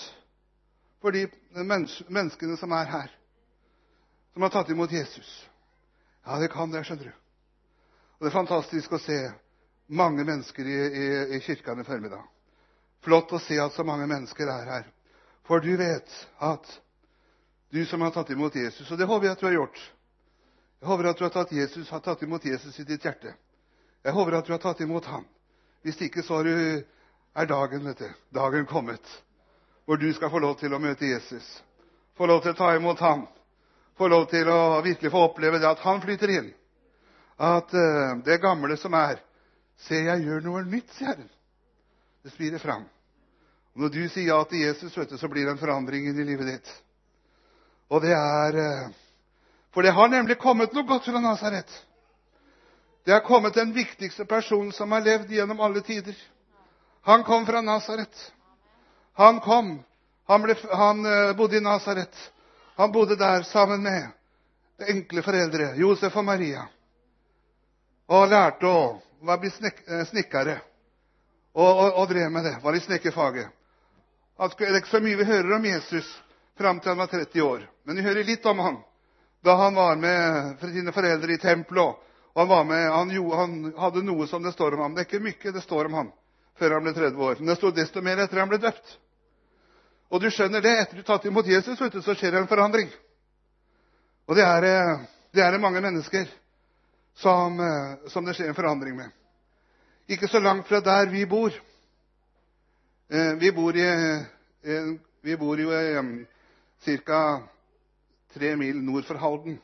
for 1.03 1.12
de 1.12 1.27
menneskene 2.07 2.55
som 2.57 2.72
er 2.72 2.88
her, 2.88 3.10
som 4.33 4.45
har 4.45 4.51
tatt 4.53 4.69
imot 4.72 4.91
Jesus? 4.91 5.31
Ja, 6.24 6.38
det 6.39 6.48
kan 6.53 6.72
det, 6.72 6.86
skjønner 6.88 7.10
du. 7.12 7.15
Og 8.17 8.24
Det 8.24 8.29
er 8.31 8.38
fantastisk 8.38 8.93
å 8.95 9.01
se 9.03 9.17
mange 9.91 10.24
mennesker 10.24 10.63
i, 10.63 10.77
i, 10.88 11.07
i 11.36 11.39
kirken 11.43 11.81
i 11.81 11.83
formiddag. 11.83 12.24
Flott 13.03 13.33
å 13.36 13.41
se 13.43 13.57
at 13.60 13.75
så 13.75 13.83
mange 13.83 14.07
mennesker 14.07 14.48
er 14.48 14.69
her. 14.69 14.88
For 15.43 15.60
du 15.60 15.74
vet 15.75 16.07
at 16.39 16.72
du 17.75 17.81
som 17.89 18.05
har 18.05 18.13
tatt 18.15 18.31
imot 18.31 18.55
Jesus, 18.55 18.88
og 18.88 18.95
det 18.95 19.10
håper 19.10 19.27
jeg 19.27 19.36
at 19.36 19.43
du 19.43 19.50
har 19.50 19.57
gjort 19.57 19.81
Jeg 20.83 20.88
håper 20.88 21.10
at 21.10 21.19
du 21.19 21.24
har 21.24 21.31
tatt, 21.36 21.51
Jesus, 21.51 21.89
har 21.89 22.00
tatt 22.03 22.24
imot 22.24 22.45
Jesus 22.45 22.79
i 22.79 22.83
ditt 22.88 23.03
hjerte. 23.03 23.36
Jeg 24.03 24.15
håper 24.15 24.36
at 24.39 24.48
du 24.48 24.51
har 24.51 24.60
tatt 24.60 24.81
imot 24.83 25.05
ham. 25.07 25.24
Hvis 25.83 26.00
ikke, 26.07 26.24
så 26.24 26.41
er 26.43 27.48
dagen, 27.48 27.86
vet 27.88 28.00
du, 28.00 28.10
dagen 28.36 28.65
kommet 28.67 29.13
hvor 29.86 29.98
du 29.98 30.13
skal 30.13 30.32
få 30.32 30.40
lov 30.40 30.56
til 30.60 30.74
å 30.74 30.80
møte 30.80 31.06
Jesus. 31.06 31.46
Få 32.18 32.28
lov 32.30 32.42
til 32.44 32.54
å 32.54 32.58
ta 32.58 32.72
imot 32.75 33.00
ham. 33.04 33.25
Få 33.98 34.08
lov 34.08 34.25
til 34.32 34.50
å 34.50 34.82
virkelig 34.82 35.12
få 35.12 35.28
oppleve 35.28 35.60
det 35.60 35.70
at 35.70 35.84
han 35.86 36.02
flyter 36.02 36.32
inn. 36.34 36.50
At 37.38 37.74
uh, 37.74 38.18
det 38.25 38.42
gamle 38.42 38.78
som 38.78 38.96
er 38.98 39.22
Se, 39.84 39.98
jeg 39.98 40.22
gjør 40.22 40.44
noe 40.46 40.60
nytt, 40.70 40.92
sier 40.94 41.10
Herren. 41.10 41.30
Det 42.24 42.30
spirer 42.32 42.62
fram. 42.62 42.84
Og 43.74 43.82
Når 43.82 43.90
du 43.92 44.04
sier 44.06 44.30
ja 44.30 44.38
til 44.48 44.62
Jesus, 44.62 44.94
vet 44.96 45.10
du, 45.10 45.18
så 45.18 45.28
blir 45.28 45.48
det 45.48 45.56
en 45.56 45.60
forandring 45.60 46.06
i 46.08 46.13
livet 46.13 46.52
ditt. 46.52 46.70
Og 47.90 48.06
det 48.06 48.13
er 48.13 48.60
uh, 48.62 48.94
For 49.74 49.84
det 49.84 49.96
har 49.98 50.13
nemlig 50.13 50.38
kommet 50.40 50.75
noe 50.78 50.86
godt 50.88 51.10
fra 51.10 51.20
Nasaret. 51.20 51.74
Det 53.04 53.12
har 53.12 53.25
kommet 53.25 53.58
den 53.58 53.74
viktigste 53.75 54.25
personen 54.30 54.72
som 54.72 54.94
har 54.94 55.04
levd 55.04 55.34
gjennom 55.34 55.60
alle 55.60 55.82
tider. 55.84 56.16
Han 57.10 57.25
kom 57.28 57.46
fra 57.50 57.62
Nasaret. 57.66 58.13
Han 59.13 59.39
kom. 59.39 59.84
Han, 60.25 60.41
ble, 60.41 60.55
han 60.72 61.05
uh, 61.05 61.36
bodde 61.36 61.58
i 61.58 61.62
Nasaret. 61.62 62.32
Han 62.75 62.91
bodde 62.91 63.15
der 63.15 63.43
sammen 63.43 63.84
med 63.84 64.10
enkle 64.89 65.22
foreldre, 65.22 65.75
Josef 65.77 66.15
og 66.17 66.25
Maria, 66.25 66.63
og 68.10 68.25
lærte 68.27 68.67
å 68.67 69.36
bli 69.39 69.51
snek, 69.53 69.84
eh, 69.88 70.01
snekkere. 70.10 70.58
Og, 71.53 71.70
og, 71.70 72.00
og, 72.01 72.08
drev 72.10 72.32
med 72.34 72.43
det. 72.43 72.55
Var 72.63 72.75
i 72.75 72.82
snekkerfaget. 72.82 73.51
Det 74.58 74.65
er 74.65 74.79
ikke 74.79 74.89
så 74.89 75.03
mye 75.03 75.20
vi 75.20 75.27
hører 75.29 75.53
om 75.55 75.65
Jesus 75.70 76.10
fram 76.58 76.82
til 76.82 76.91
han 76.91 77.03
var 77.03 77.12
30 77.12 77.46
år. 77.46 77.67
Men 77.86 78.01
vi 78.01 78.08
hører 78.08 78.25
litt 78.25 78.46
om 78.50 78.60
han 78.60 78.82
da 79.43 79.55
han 79.60 79.75
var 79.75 79.96
med 80.00 80.60
sine 80.72 80.91
foreldre 80.96 81.36
i 81.36 81.38
tempelet 81.38 82.00
og 82.34 82.50
han, 82.50 82.70
han, 82.72 83.10
han, 83.12 83.55
hadde 83.77 84.03
noe 84.08 84.25
som 84.27 84.43
det 84.43 84.53
står 84.55 84.74
om 84.74 84.86
ham. 84.86 84.93
Det 84.96 85.03
er 85.03 85.08
ikke 85.10 85.24
mye 85.24 85.53
det 85.53 85.62
står 85.62 85.91
om 85.91 85.98
ham 86.00 86.12
før 86.60 86.77
han 86.77 86.86
ble 86.86 86.93
30 86.93 87.24
år. 87.24 87.39
Men 87.39 87.51
det 87.51 87.57
sto 87.60 87.72
desto 87.72 88.01
mer 88.05 88.22
etter 88.24 88.41
han 88.41 88.51
ble 88.51 88.62
døpt. 88.62 88.98
Og 90.13 90.22
du 90.22 90.29
skjønner 90.29 90.62
det, 90.62 90.74
etter 90.77 91.00
du 91.00 91.01
har 91.01 91.15
tatt 91.15 91.25
imot 91.25 91.48
Jesus, 91.50 91.79
så 91.79 92.13
skjer 92.13 92.36
det 92.36 92.43
en 92.43 92.50
forandring. 92.50 92.91
Og 94.29 94.38
det 94.38 94.45
er, 94.45 94.63
eh, 94.63 95.00
det 95.33 95.62
mange 95.62 95.81
mennesker 95.81 96.27
som, 97.13 97.60
eh, 97.60 98.10
som, 98.10 98.25
det 98.25 98.36
skjer 98.36 98.50
en 98.50 98.55
forandring 98.55 98.95
med. 98.95 99.10
Ikke 100.07 100.27
så 100.27 100.39
langt 100.39 100.67
fra 100.67 100.79
der 100.79 101.10
vi 101.10 101.25
bor. 101.25 101.51
Eh, 103.10 103.33
vi 103.33 103.51
bor, 103.51 103.75
i, 103.75 104.25
vi 105.22 105.38
bor 105.38 105.60
jo 105.60 105.72
ca. 107.05 107.41
tre 108.33 108.55
mil 108.55 108.75
nord 108.75 109.05
for 109.05 109.15
Halden. 109.15 109.60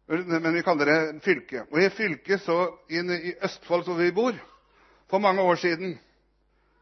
Men 0.07 0.55
vi 0.55 0.63
kaller 0.63 0.85
det 0.85 1.23
fylke. 1.23 1.63
Og 1.73 1.83
i 1.83 1.89
fylket 1.89 2.43
i 2.91 3.35
Østfold, 3.45 3.85
hvor 3.85 3.95
vi 3.95 4.11
bor, 4.11 4.33
for 5.11 5.19
mange 5.19 5.43
år 5.43 5.55
siden, 5.55 5.99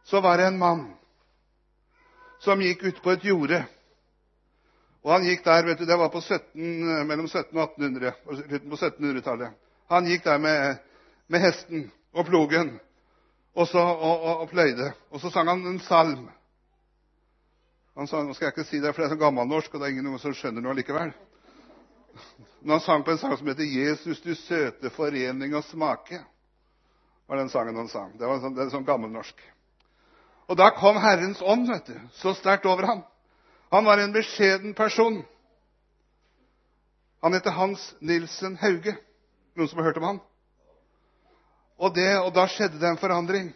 så 0.04 0.20
var 0.20 0.36
det 0.36 0.46
en 0.46 0.58
mann 0.58 0.94
som 2.40 2.60
gikk 2.60 2.84
ut 2.84 3.02
på 3.02 3.10
et 3.10 3.24
jorde. 3.24 3.64
Og 5.04 5.12
han 5.12 5.24
gikk 5.24 5.44
der, 5.44 5.66
vet 5.66 5.78
du, 5.78 5.84
Det 5.84 5.98
var 5.98 6.08
på 6.08 6.20
17, 6.20 7.06
mellom 7.06 7.24
1700 7.24 8.12
og 8.26 8.32
1800, 8.32 8.70
på 8.70 8.76
1700-tallet. 8.76 9.48
Han 9.90 10.06
gikk 10.08 10.24
der 10.24 10.38
med, 10.38 11.40
hesten 11.40 11.90
og 12.12 12.26
plogen 12.26 12.80
og 13.54 14.48
pløyde. 14.48 14.92
Og 15.10 15.20
så 15.20 15.30
sang 15.30 15.48
han 15.48 15.66
en 15.66 15.80
salm. 15.80 16.28
Han 17.94 18.08
sang, 18.10 18.26
nå 18.26 18.34
skal 18.34 18.48
jeg 18.48 18.56
ikke 18.56 18.66
si 18.66 18.80
det, 18.82 18.90
for 18.90 19.02
det 19.02 19.08
er 19.08 19.14
så 19.14 19.20
gammelnorsk, 19.20 19.74
og 19.74 19.80
det 19.80 19.86
er 19.86 19.94
ingen 19.94 20.18
som 20.18 20.34
skjønner 20.34 20.64
noe 20.64 20.74
likevel. 20.74 21.12
Men 22.60 22.76
han 22.76 22.82
sang 22.82 23.04
på 23.06 23.12
en 23.14 23.18
sang 23.18 23.36
som 23.38 23.46
heter 23.46 23.64
'Jesus, 23.64 24.20
du 24.20 24.34
søte 24.34 24.90
forening 24.90 25.54
og 25.54 25.64
smake'. 25.64 26.24
var 27.28 27.36
den 27.36 27.48
sangen 27.48 27.76
han 27.76 27.88
sang. 27.88 28.18
Det 28.18 28.26
var 28.26 28.40
sånn, 28.40 28.54
det 28.54 28.62
er 28.64 28.70
sånn 28.70 28.84
gammelnorsk. 28.84 29.36
Og 30.48 30.56
da 30.56 30.70
kom 30.76 30.96
Herrens 30.96 31.40
ånd 31.42 31.68
vet 31.68 31.86
du, 31.86 32.00
så 32.12 32.34
sterkt 32.34 32.66
over 32.66 32.84
ham. 32.84 33.02
Han 33.72 33.84
var 33.84 33.98
en 33.98 34.12
beskjeden 34.12 34.74
person. 34.74 35.24
Han 37.22 37.32
heter 37.32 37.50
Hans 37.50 37.94
Nilsen 38.00 38.56
Hauge. 38.56 38.96
Noen 39.56 39.68
som 39.68 39.78
har 39.78 39.86
hørt 39.86 39.96
om 39.96 40.04
han? 40.04 40.20
Og, 41.78 41.94
det, 41.94 42.18
og 42.18 42.34
da 42.34 42.44
skjedde 42.46 42.78
det 42.78 42.88
en 42.88 43.00
forandring. 43.00 43.54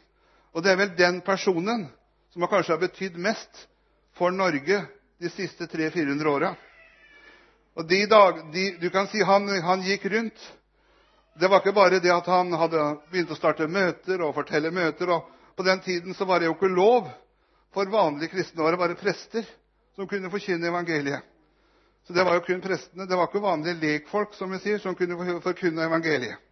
Og 0.52 0.64
det 0.64 0.72
er 0.72 0.80
vel 0.80 0.96
den 0.96 1.20
personen 1.20 1.90
som 2.32 2.48
kanskje 2.48 2.72
har 2.72 2.80
betydd 2.80 3.18
mest 3.20 3.68
for 4.18 4.34
Norge 4.34 4.82
de 5.18 5.30
siste 5.30 5.66
300-400 5.66 6.26
åra. 6.26 6.54
Du 8.80 8.90
kan 8.90 9.06
si 9.06 9.22
han, 9.22 9.48
han, 9.62 9.82
gikk 9.82 10.04
rundt. 10.04 10.52
Det 11.38 11.48
var 11.48 11.62
ikke 11.62 11.72
bare 11.72 12.00
det 12.02 12.10
at 12.10 12.26
han 12.26 12.50
hadde 12.52 12.84
begynt 13.12 13.30
å 13.30 13.38
starte 13.38 13.68
møter 13.70 14.22
og 14.26 14.34
fortelle 14.34 14.72
møter. 14.74 15.10
og 15.14 15.28
På 15.56 15.62
den 15.62 15.80
tiden 15.80 16.14
så 16.14 16.26
var 16.26 16.40
det 16.40 16.48
jo 16.48 16.56
ikke 16.56 16.72
lov 16.74 17.06
for 17.74 17.86
vanlige 17.86 18.32
kristne 18.34 18.64
å 18.64 18.72
være 18.74 18.98
prester 18.98 19.46
som 19.94 20.08
kunne 20.10 20.30
forkynne 20.30 20.66
evangeliet. 20.66 21.22
Så 22.06 22.12
det 22.16 22.24
var 22.24 22.38
jo 22.38 22.46
kun 22.46 22.60
prestene. 22.64 23.06
Det 23.06 23.16
var 23.16 23.28
ikke 23.28 23.44
vanlige 23.44 23.78
lekfolk 23.82 24.34
som 24.34 24.50
vi 24.50 24.58
sier, 24.64 24.78
som 24.82 24.96
kunne 24.98 25.38
forkynne 25.44 25.86
evangeliet. 25.86 26.42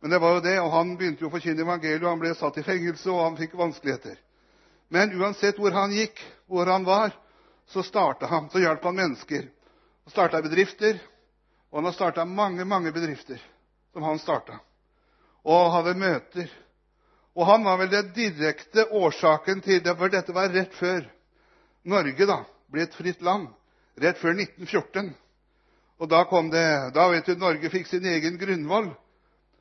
Men 0.00 0.10
det 0.14 0.20
var 0.22 0.36
jo 0.36 0.40
det, 0.44 0.56
og 0.62 0.70
han 0.70 0.92
begynte 0.96 1.24
jo 1.24 1.28
å 1.28 1.34
forkynne 1.34 1.64
evangeliet, 1.66 2.04
og 2.04 2.12
han 2.12 2.20
ble 2.22 2.30
satt 2.38 2.60
i 2.60 2.64
fengsel, 2.64 3.12
og 3.12 3.24
han 3.24 3.38
fikk 3.40 3.56
vanskeligheter. 3.58 4.14
Men 4.88 5.12
uansett 5.20 5.58
hvor 5.58 5.74
han 5.76 5.92
gikk, 5.92 6.20
hvor 6.46 6.66
han 6.66 6.84
var, 6.84 7.12
så 7.68 7.82
hjalp 8.58 8.84
han 8.84 8.96
mennesker. 8.96 9.50
Han 10.04 10.10
starta 10.10 10.42
bedrifter, 10.42 10.98
og 11.70 11.78
han 11.78 11.84
har 11.84 11.92
starta 11.92 12.24
mange, 12.24 12.64
mange 12.64 12.92
bedrifter 12.92 13.42
som 13.92 14.02
han 14.02 14.18
starta. 14.18 14.60
Og 15.44 15.72
hadde 15.72 15.98
møter. 15.98 16.48
Og 17.36 17.46
han 17.46 17.64
var 17.64 17.78
vel 17.78 17.90
den 17.92 18.12
direkte 18.16 18.86
årsaken 18.88 19.60
til 19.60 19.82
det, 19.84 19.94
for 19.96 20.08
dette 20.08 20.34
var 20.34 20.48
rett 20.52 20.74
før 20.74 21.04
Norge 21.88 22.26
da 22.26 22.42
ble 22.72 22.84
et 22.84 22.96
fritt 22.96 23.22
land. 23.22 23.48
Rett 24.00 24.18
før 24.18 24.34
1914. 24.34 25.12
Og 25.98 26.08
da 26.10 26.22
kom 26.30 26.50
det 26.50 26.64
Da 26.94 27.08
vet 27.10 27.26
du, 27.26 27.34
Norge 27.36 27.70
fikk 27.70 27.88
sin 27.90 28.06
egen 28.06 28.38
grunnvoll 28.38 28.92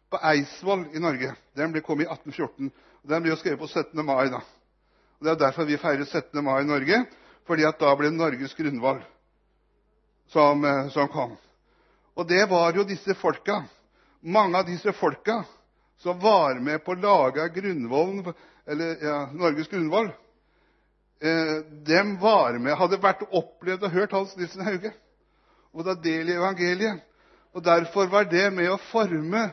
på 0.10 0.20
Eidsvoll 0.32 0.86
i 0.96 1.02
Norge. 1.04 1.34
Den 1.58 1.74
ble 1.74 1.82
kom 1.84 2.02
i 2.02 2.08
1814. 2.08 2.72
og 3.04 3.10
Den 3.10 3.24
ble 3.24 3.34
jo 3.34 3.40
skrevet 3.40 3.60
på 3.60 3.68
17. 3.68 4.06
mai. 4.06 4.30
da. 4.32 4.42
Og 5.18 5.26
Det 5.26 5.32
er 5.32 5.40
derfor 5.48 5.66
vi 5.66 5.78
feirer 5.82 6.06
17. 6.06 6.44
mai 6.44 6.62
i 6.62 6.68
Norge, 6.68 7.06
fordi 7.48 7.66
at 7.66 7.80
da 7.80 7.94
ble 7.98 8.12
Norges 8.12 8.54
grunnvoll 8.54 9.02
som, 10.30 10.66
eh, 10.66 11.08
kom. 11.08 11.38
Og 12.16 12.28
det 12.28 12.50
var 12.50 12.74
jo 12.76 12.84
disse 12.84 13.16
folka, 13.16 13.64
mange 14.22 14.58
av 14.58 14.66
disse 14.66 14.94
folka 14.94 15.44
som 15.98 16.20
var 16.20 16.60
med 16.60 16.84
på 16.84 16.92
å 16.92 17.02
lage 17.02 17.50
grunnvollen, 17.50 18.34
eller 18.68 18.98
ja, 19.02 19.30
Norges 19.34 19.68
De 19.68 20.14
dem 21.84 22.18
var 22.20 22.60
med, 22.60 22.76
hadde 22.78 23.02
vært 23.02 23.24
opplevd 23.32 23.84
og 23.84 23.92
hørt 23.92 24.12
Hans 24.12 24.36
Nielsen 24.38 24.62
Hauge 24.62 24.94
og 25.74 25.86
ta 25.86 25.96
del 25.96 26.30
i 26.30 26.34
evangeliet. 26.34 27.02
Derfor 27.58 28.06
var 28.06 28.24
det 28.30 28.54
med 28.54 28.70
å 28.70 28.78
forme 28.92 29.52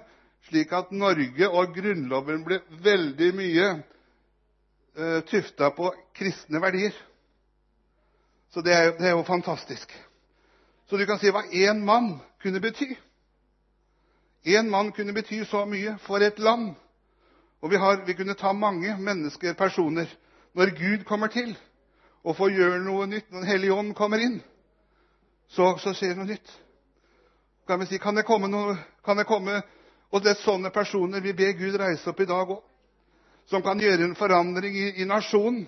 slik 0.48 0.72
at 0.72 0.90
Norge 0.92 1.48
og 1.48 1.72
Grunnloven 1.72 2.44
ble 2.44 2.60
veldig 2.84 3.30
mye 3.34 3.68
eh, 3.70 3.82
tufta 5.26 5.70
på 5.74 5.88
kristne 6.14 6.60
verdier. 6.62 6.94
Så 8.54 8.62
det 8.62 8.74
er, 8.74 8.92
det 8.98 9.06
er, 9.08 9.16
jo 9.16 9.24
fantastisk. 9.26 9.90
Så 10.86 10.96
du 10.96 11.06
kan 11.06 11.18
si 11.18 11.32
hva 11.34 11.42
én 11.50 11.80
mann 11.82 12.20
kunne 12.42 12.60
bety. 12.62 12.92
Én 14.46 14.70
mann 14.70 14.92
kunne 14.92 15.14
bety 15.16 15.40
så 15.48 15.64
mye 15.66 15.96
for 16.04 16.22
et 16.22 16.38
land. 16.38 16.74
Og 17.64 17.70
vi, 17.70 17.76
har, 17.76 18.04
vi 18.06 18.14
kunne 18.14 18.36
ta 18.38 18.52
mange 18.52 18.96
mennesker, 19.00 19.54
personer, 19.54 20.06
når 20.54 20.74
Gud 20.78 21.04
kommer 21.04 21.26
til 21.26 21.56
og 22.24 22.36
får 22.36 22.52
gjøre 22.54 22.82
noe 22.84 23.06
nytt, 23.06 23.30
når 23.30 23.40
Den 23.40 23.48
hellige 23.48 23.72
ånd 23.74 23.94
kommer 23.94 24.22
inn, 24.22 24.38
så, 25.48 25.74
så 25.78 25.92
skjer 25.92 26.14
det 26.14 26.20
noe 26.20 26.28
nytt. 26.28 26.52
Kan 27.66 27.80
vi 27.80 27.88
si, 27.88 27.98
kan 27.98 28.16
det 28.16 28.26
komme 28.28 28.48
noe, 28.48 28.76
kan 29.04 29.16
det 29.16 29.26
komme, 29.26 29.62
Og 30.14 30.22
det 30.22 30.30
er 30.30 30.42
sånne 30.44 30.70
personer 30.70 31.20
vi 31.20 31.32
ber 31.34 31.56
Gud 31.58 31.74
reise 31.74 32.06
opp 32.10 32.20
i 32.22 32.28
dag 32.28 32.50
òg, 32.50 32.60
som 33.50 33.62
kan 33.62 33.80
gjøre 33.80 34.06
en 34.06 34.16
forandring 34.16 34.76
i, 34.76 35.04
nasjonen. 35.08 35.66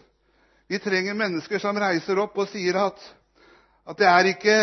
Vi 0.68 0.78
trenger 0.83 1.14
mennesker 1.14 1.61
som 1.62 1.78
reiser 1.78 2.18
opp 2.18 2.38
og 2.38 2.49
sier 2.50 2.78
at, 2.80 3.02
at 3.87 3.99
det 4.00 4.09
er 4.11 4.30
ikke 4.33 4.56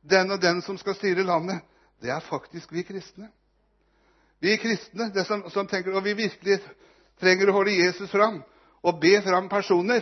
den 0.00 0.32
og 0.32 0.40
den 0.40 0.62
som 0.64 0.78
skal 0.80 0.96
styre 0.96 1.26
landet. 1.26 1.60
Det 2.00 2.12
er 2.12 2.24
faktisk 2.24 2.72
vi 2.72 2.84
kristne. 2.88 3.28
Vi 4.40 4.56
kristne 4.56 5.10
som, 5.28 5.66
tenker, 5.68 5.92
og 5.92 6.04
vi 6.04 6.16
virkelig 6.16 6.62
trenger 7.20 7.50
å 7.50 7.58
holde 7.58 7.76
Jesus 7.76 8.08
fram 8.10 8.40
og 8.80 9.00
be 9.02 9.18
fram 9.20 9.50
personer 9.52 10.00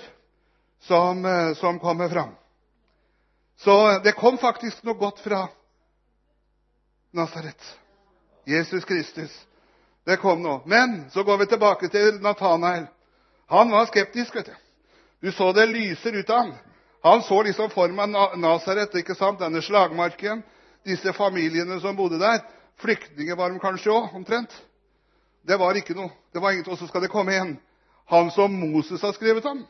som, 0.87 1.25
eh, 1.27 1.55
som 1.59 1.81
kommer 1.83 2.09
fram. 2.09 2.37
Så 3.59 3.99
det 4.05 4.15
kom 4.15 4.39
faktisk 4.39 4.85
noe 4.87 4.95
godt 4.95 5.19
fra 5.25 5.49
Nasaret. 7.11 7.59
Jesus 8.47 8.85
Kristus. 8.85 9.48
Det 10.09 10.17
kom 10.17 10.43
nå. 10.43 10.63
Men 10.65 11.11
så 11.11 11.23
går 11.23 11.39
vi 11.39 11.47
tilbake 11.47 11.89
til 11.93 12.23
Natanael. 12.25 12.87
Han 13.47 13.71
var 13.71 13.87
skeptisk. 13.87 14.37
vet 14.37 14.47
Du 14.47 14.55
Du 15.21 15.33
så 15.33 15.53
det 15.53 15.67
lyser 15.67 16.13
ut 16.17 16.31
av 16.31 16.37
ham. 16.37 16.55
Han 17.03 17.23
så 17.23 17.43
liksom 17.43 17.71
for 17.71 17.89
seg 17.89 18.39
Nasaret, 18.41 18.95
ikke 18.95 19.15
sant? 19.15 19.41
denne 19.41 19.63
slagmarken, 19.63 20.43
disse 20.85 21.13
familiene 21.13 21.81
som 21.81 21.97
bodde 21.97 22.19
der. 22.19 22.41
Flyktninger 22.81 23.37
var 23.37 23.51
de 23.51 23.59
kanskje 23.59 23.91
òg, 23.91 24.15
omtrent. 24.15 24.55
Det 25.47 25.59
var 25.59 25.77
ikke 25.77 25.95
noe. 25.95 26.11
Det 26.33 26.41
var 26.41 26.53
ingenting. 26.53 26.73
Og 26.73 26.79
så 26.79 26.87
skal 26.87 27.03
det 27.03 27.11
komme 27.11 27.37
en. 27.37 27.59
Han 28.07 28.31
som 28.31 28.53
Moses 28.53 29.03
har 29.03 29.13
skrevet 29.13 29.45
om. 29.45 29.67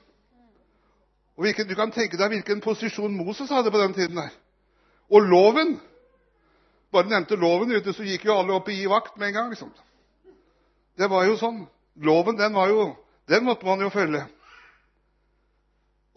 Og 1.37 1.43
hvilken, 1.43 1.69
Du 1.69 1.75
kan 1.75 1.91
tenke 1.91 2.17
deg 2.17 2.29
hvilken 2.29 2.61
posisjon 2.61 3.17
Moses 3.17 3.51
hadde 3.51 3.71
på 3.71 3.79
den 3.79 3.95
tiden. 3.95 4.17
der. 4.17 4.31
Og 5.11 5.23
loven 5.23 5.81
Bare 6.93 7.09
nevnte 7.09 7.37
loven, 7.37 7.73
ute, 7.73 7.93
så 7.93 8.03
gikk 8.03 8.25
jo 8.25 8.39
alle 8.39 8.53
opp 8.53 8.69
i 8.69 8.87
vakt 8.87 9.17
med 9.17 9.29
en 9.29 9.35
gang. 9.35 9.49
liksom. 9.51 9.73
Det 10.99 11.07
var 11.07 11.29
jo 11.29 11.37
sånn. 11.39 11.63
Loven, 12.03 12.37
den, 12.39 12.55
jo, 12.71 12.91
den 13.31 13.45
måtte 13.47 13.67
man 13.67 13.81
jo 13.83 13.91
følge. 13.91 14.25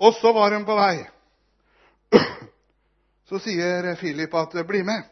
Og 0.02 0.16
så 0.18 0.34
var 0.34 0.54
hun 0.56 0.66
på 0.66 0.76
vei. 0.78 0.96
Så 3.30 3.40
sier 3.40 3.96
Philip 3.96 4.34
at 4.36 4.52
'bli 4.68 4.82
med'. 4.84 5.06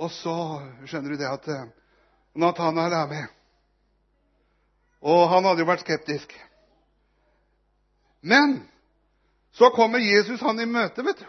Og 0.00 0.08
så 0.10 0.34
skjønner 0.88 1.12
du 1.12 1.16
det 1.20 1.28
at 1.28 1.48
eh, 1.52 1.66
Nathanael 2.40 2.92
er 2.92 3.08
med. 3.10 3.26
Og 5.04 5.28
han 5.28 5.44
hadde 5.44 5.60
jo 5.60 5.68
vært 5.68 5.84
skeptisk. 5.84 6.32
Men 8.20 8.62
så 9.52 9.68
kommer 9.76 10.00
Jesus 10.00 10.40
han 10.40 10.60
i 10.60 10.68
møte, 10.68 11.04
vet 11.04 11.20
du. 11.20 11.26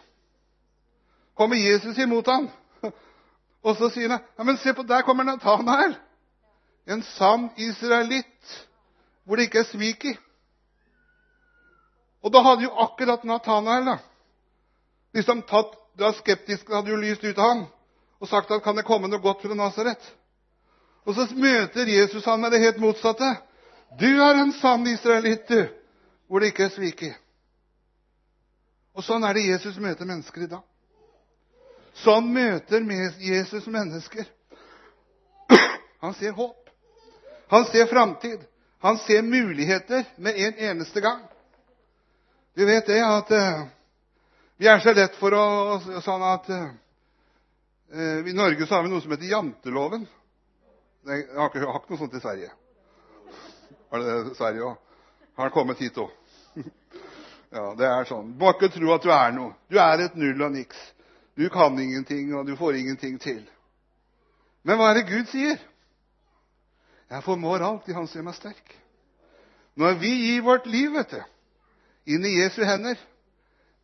Kommer 1.36 1.60
Jesus 1.60 1.98
imot 1.98 2.28
ham. 2.32 2.48
Og 3.66 3.76
så 3.76 3.90
sier 3.92 4.14
han 4.14 4.24
ja, 4.24 4.44
men 4.44 4.60
se 4.62 4.74
på, 4.74 4.88
der 4.88 5.04
kommer 5.08 5.28
Nathanael. 5.28 5.98
En 6.86 7.04
sann 7.15 7.50
israelitt 7.58 8.56
hvor 9.24 9.38
det 9.38 9.50
ikke 9.50 9.62
er 9.62 9.70
svik 9.70 10.06
i. 10.06 10.15
Og 12.22 12.34
da 12.34 12.41
hadde 12.46 12.65
jo 12.65 12.74
akkurat 12.84 13.24
Nathanael 13.26 13.86
da, 13.86 13.98
liksom 15.15 15.41
tatt, 15.50 15.74
da 15.98 16.12
skeptiske, 16.17 16.74
hadde 16.74 16.94
jo 16.94 17.00
lyst 17.02 17.24
ut 17.24 17.38
av 17.38 17.48
ham 17.48 17.63
og 18.22 18.30
sagt 18.30 18.52
at 18.54 18.62
kan 18.63 18.78
det 18.78 18.86
komme 18.86 19.10
noe 19.10 19.22
godt 19.22 19.41
fra 19.41 19.58
Nasaret? 19.58 20.02
Og 21.06 21.17
så 21.17 21.26
møter 21.34 21.89
Jesus 21.89 22.26
han 22.30 22.41
med 22.41 22.54
det 22.54 22.62
helt 22.62 22.78
motsatte. 22.78 23.32
Du 23.98 24.06
er 24.08 24.38
en 24.38 24.54
sann 24.54 24.86
israelitt, 24.88 25.50
du 25.50 25.65
hvor 26.30 26.39
det 26.39 26.54
ikke 26.54 26.70
er 26.70 26.76
svik 26.76 27.02
i. 27.04 27.10
Og 28.96 29.04
sånn 29.04 29.26
er 29.28 29.36
det 29.36 29.48
Jesus 29.50 29.80
møter 29.82 30.08
mennesker 30.08 30.46
i 30.46 30.52
dag. 30.52 30.62
Sånn 32.04 32.30
møter 32.32 32.86
Jesus 33.20 33.67
mennesker. 33.67 34.30
Han 36.06 36.15
ser 36.15 36.32
håp. 36.38 36.61
Han 37.52 37.66
ser 37.66 37.86
framtid. 37.86 38.40
Han 38.80 38.98
ser 38.98 39.22
muligheter 39.22 40.06
med 40.16 40.36
en 40.36 40.54
eneste 40.54 41.02
gang. 41.02 41.20
Du 42.54 42.66
vet 42.66 42.86
det 42.86 43.02
at 43.04 43.32
uh, 43.32 43.66
vi 44.58 44.68
er 44.72 44.80
så 44.80 44.94
lett 44.96 45.18
for 45.20 45.36
å 45.36 46.00
sånn 46.00 46.24
at 46.24 46.48
uh, 46.48 46.70
I 48.24 48.32
Norge 48.32 48.64
så 48.64 48.78
har 48.78 48.86
vi 48.86 48.92
noe 48.94 49.04
som 49.04 49.12
heter 49.12 49.28
janteloven. 49.34 50.06
Jeg 51.12 51.26
har 51.36 51.52
ikke, 51.52 51.66
har 51.66 51.82
ikke 51.82 51.92
noe 51.92 52.00
sånt 52.00 52.16
i 52.16 52.22
Sverige. 52.24 52.54
Har 53.92 54.00
det 54.00 54.14
det 54.14 54.32
i 54.32 54.38
Sverige 54.40 54.70
òg? 54.70 54.78
Har 55.36 55.52
det 55.52 55.56
kommet 55.58 55.84
hit 55.84 56.00
òg? 56.00 56.16
Ja, 57.52 57.74
det 57.76 57.84
er 57.84 58.06
sånn. 58.08 58.30
Du 58.32 58.46
må 58.46 58.54
ikke 58.56 58.70
tro 58.72 58.94
at 58.96 59.04
du 59.04 59.10
er 59.12 59.34
noe. 59.36 59.52
Du 59.68 59.76
er 59.76 60.06
et 60.06 60.14
null 60.16 60.40
og 60.40 60.54
niks. 60.54 60.78
Du 61.36 61.50
kan 61.52 61.76
ingenting, 61.76 62.30
og 62.32 62.48
du 62.48 62.54
får 62.56 62.78
ingenting 62.80 63.18
til. 63.20 63.42
Men 64.64 64.80
hva 64.80 64.94
er 64.94 65.02
det 65.02 65.10
Gud 65.10 65.28
sier? 65.34 65.60
Jeg 67.12 67.26
formår 67.26 67.63
alt 67.65 67.89
i 67.89 67.95
Han 67.95 68.08
som 68.08 68.19
gjør 68.19 68.28
meg 68.30 68.38
sterk. 68.38 68.76
Når 69.80 69.97
vi 70.00 70.12
gir 70.26 70.45
vårt 70.45 70.67
liv 70.67 70.93
vet 70.95 71.15
du, 71.15 71.21
inn 72.15 72.26
i 72.28 72.38
Jesu 72.38 72.62
hender 72.67 73.00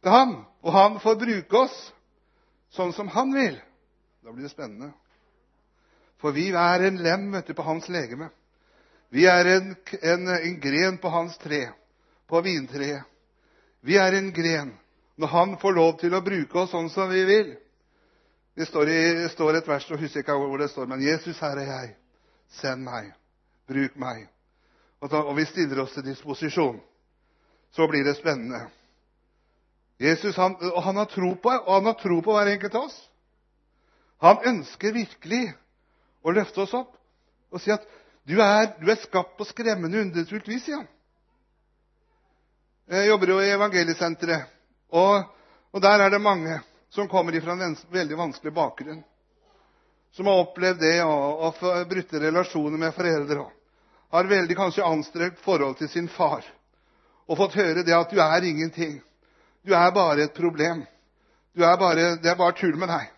til 0.03 0.11
ham, 0.13 0.33
og 0.63 0.71
Han 0.73 0.99
får 1.03 1.19
bruke 1.19 1.63
oss 1.65 1.75
sånn 2.75 2.93
som 2.95 3.11
Han 3.11 3.33
vil, 3.35 3.59
da 4.23 4.31
blir 4.31 4.47
det 4.47 4.53
spennende. 4.53 4.93
For 6.21 6.33
vi 6.33 6.49
er 6.49 6.87
en 6.87 7.03
lem 7.03 7.29
vet 7.35 7.51
du, 7.51 7.53
på 7.53 7.67
Hans 7.67 7.87
legeme. 7.91 8.31
Vi 9.13 9.27
er 9.29 9.47
en, 9.53 9.75
en, 10.01 10.27
en 10.33 10.57
gren 10.59 10.97
på 10.99 11.11
Hans 11.11 11.37
tre 11.39 11.67
på 12.27 12.41
vintreet. 12.43 13.03
Vi 13.81 13.95
er 13.95 14.17
en 14.17 14.33
gren 14.35 14.73
når 15.17 15.27
han 15.27 15.53
får 15.61 15.73
lov 15.73 15.93
til 16.01 16.13
å 16.13 16.21
bruke 16.21 16.59
oss 16.59 16.73
sånn 16.73 16.89
som 16.93 17.09
vi 17.09 17.23
vil. 17.25 17.53
Det 18.57 18.67
står, 18.67 18.89
i, 18.89 19.29
står 19.31 19.59
et 19.59 19.69
vers, 19.69 19.85
og 19.89 20.01
husker 20.01 20.21
ikke 20.21 20.35
hvor 20.37 20.59
det 20.61 20.69
står, 20.69 20.89
men 20.89 21.01
'Jesus, 21.01 21.39
her 21.39 21.57
er 21.57 21.69
jeg. 21.71 21.95
Send 22.59 22.83
meg. 22.83 23.11
Bruk 23.67 23.95
meg.' 23.95 24.27
Og, 24.99 25.35
vi 25.37 25.45
stiller 25.45 25.83
oss 25.83 25.93
til 25.93 26.07
disposisjon. 26.07 26.79
Så 27.71 27.85
blir 27.87 28.03
det 28.03 28.15
spennende. 28.17 28.63
Jesus 30.01 30.35
han, 30.37 30.55
han 30.83 30.97
har 30.97 31.05
tro 31.05 31.35
på 31.35 31.51
og 31.51 31.73
han 31.73 31.85
har 31.85 31.97
tro 32.01 32.21
på 32.21 32.33
hver 32.33 32.49
enkelt 32.53 32.75
av 32.75 32.87
oss. 32.89 32.97
Han 34.21 34.41
ønsker 34.49 34.93
virkelig 34.93 35.51
å 36.25 36.33
løfte 36.33 36.63
oss 36.63 36.73
opp 36.77 36.95
og 37.53 37.61
si 37.61 37.71
at 37.73 37.85
du 38.27 38.35
er, 38.43 38.73
du 38.81 38.89
er 38.91 38.99
skapt 38.99 39.37
på 39.37 39.45
skremmende 39.47 40.01
underfullt 40.01 40.49
vis. 40.49 40.65
Ja. 40.67 40.81
Jeg 42.91 43.07
jobber 43.07 43.31
jo 43.31 43.37
i 43.43 43.51
Evangeliesenteret. 43.53 44.49
Og, 44.95 45.23
og, 45.71 45.79
der 45.83 46.03
er 46.03 46.11
det 46.11 46.23
mange 46.23 46.57
som 46.91 47.07
kommer 47.11 47.35
fra 47.43 47.55
en 47.55 47.77
veldig 47.91 48.17
vanskelig 48.19 48.53
bakgrunn. 48.55 48.99
Som 50.17 50.25
har 50.25 50.39
opplevd 50.41 50.79
det 50.81 50.95
å 51.05 51.51
brutte 51.85 52.19
relasjoner 52.19 52.79
med 52.81 52.93
foreldre. 52.95 53.43
Har 54.09 54.25
veldig 54.25 54.55
kanskje 54.57 54.85
anstrengt 54.85 55.43
forhold 55.45 55.77
til 55.77 55.91
sin 55.91 56.07
far. 56.09 56.41
Og 57.29 57.37
fått 57.37 57.57
høre 57.59 57.83
det 57.85 57.93
at 57.93 58.09
du 58.09 58.17
er 58.23 58.47
ingenting. 58.49 58.95
Du 59.61 59.75
er 59.77 59.91
bare 59.93 60.25
et 60.25 60.33
problem. 60.33 60.81
Det 61.53 61.65
er 61.67 61.77
bare 62.39 62.55
tull 62.57 62.73
med 62.81 62.89
deg. 62.89 63.11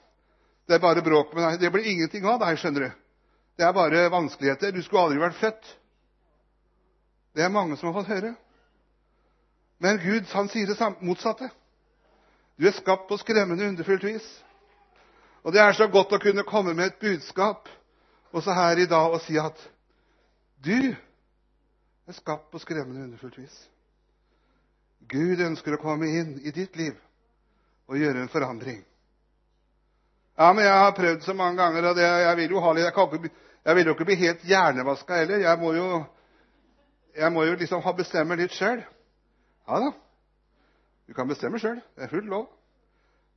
Det 0.68 0.76
er 0.76 0.84
bare 0.84 1.06
bråk 1.06 1.32
med 1.38 1.46
deg. 1.46 1.62
Det 1.62 1.72
blir 1.72 1.88
ingenting 1.88 2.28
av 2.28 2.42
deg, 2.44 2.60
skjønner 2.60 2.90
du. 2.90 3.00
Det 3.56 3.68
er 3.70 3.80
bare 3.80 4.04
vanskeligheter. 4.12 4.76
Du 4.76 4.84
skulle 4.84 5.06
aldri 5.08 5.24
vært 5.24 5.40
født. 5.40 5.72
Det 7.32 7.48
er 7.48 7.56
mange 7.56 7.80
som 7.80 7.94
har 7.94 8.02
fått 8.02 8.12
høre. 8.12 8.34
Men 9.80 10.04
Gud 10.04 10.28
han 10.36 10.52
sier 10.52 10.68
det 10.68 10.92
motsatte. 11.00 11.48
Du 12.60 12.68
er 12.68 12.76
skapt 12.76 13.08
på 13.08 13.22
skremmende 13.24 13.72
underfullt 13.72 14.04
vis. 14.04 14.28
Og 15.44 15.54
det 15.56 15.62
er 15.62 15.76
så 15.78 15.88
godt 15.88 16.14
å 16.16 16.22
kunne 16.22 16.48
komme 16.48 16.74
med 16.76 16.92
et 16.92 17.00
budskap 17.02 17.70
også 18.36 18.54
her 18.54 18.84
i 18.84 18.88
dag 18.90 19.14
og 19.16 19.22
si 19.24 19.38
at 19.40 19.60
du 20.66 20.92
er 20.92 22.18
skapt 22.18 22.50
på 22.52 22.60
skremmende 22.62 23.06
underfullt 23.08 23.38
vis. 23.40 23.56
Gud 25.10 25.42
ønsker 25.42 25.76
å 25.76 25.82
komme 25.82 26.10
inn 26.12 26.36
i 26.44 26.52
ditt 26.54 26.76
liv 26.78 26.98
og 27.90 27.98
gjøre 27.98 28.22
en 28.22 28.32
forandring. 28.32 28.84
Ja, 30.40 30.52
men 30.54 30.64
jeg 30.64 30.76
har 30.76 30.96
prøvd 30.96 31.26
så 31.26 31.34
mange 31.36 31.60
ganger, 31.60 31.90
og 31.90 31.98
det, 31.98 32.06
jeg 32.06 32.36
vil 32.40 32.54
jo 32.54 32.62
ha 32.64 32.76
litt, 32.76 32.86
jeg, 32.88 32.94
ikke, 32.96 33.48
jeg 33.66 33.76
vil 33.76 33.90
jo 33.90 33.96
ikke 33.96 34.08
bli 34.08 34.20
helt 34.22 34.46
hjernevaska 34.48 35.18
heller. 35.20 35.42
Jeg 35.44 35.60
må 35.60 35.74
jo, 35.76 35.88
jeg 37.18 37.34
må 37.36 37.44
jo 37.48 37.58
liksom 37.60 37.84
bestemme 37.98 38.38
litt 38.40 38.56
sjøl. 38.56 38.84
Ja 39.68 39.82
da, 39.84 39.90
du 41.10 41.18
kan 41.18 41.28
bestemme 41.28 41.60
sjøl. 41.60 41.82
Det 41.96 42.06
er 42.06 42.14
full 42.14 42.30
lov. 42.30 42.48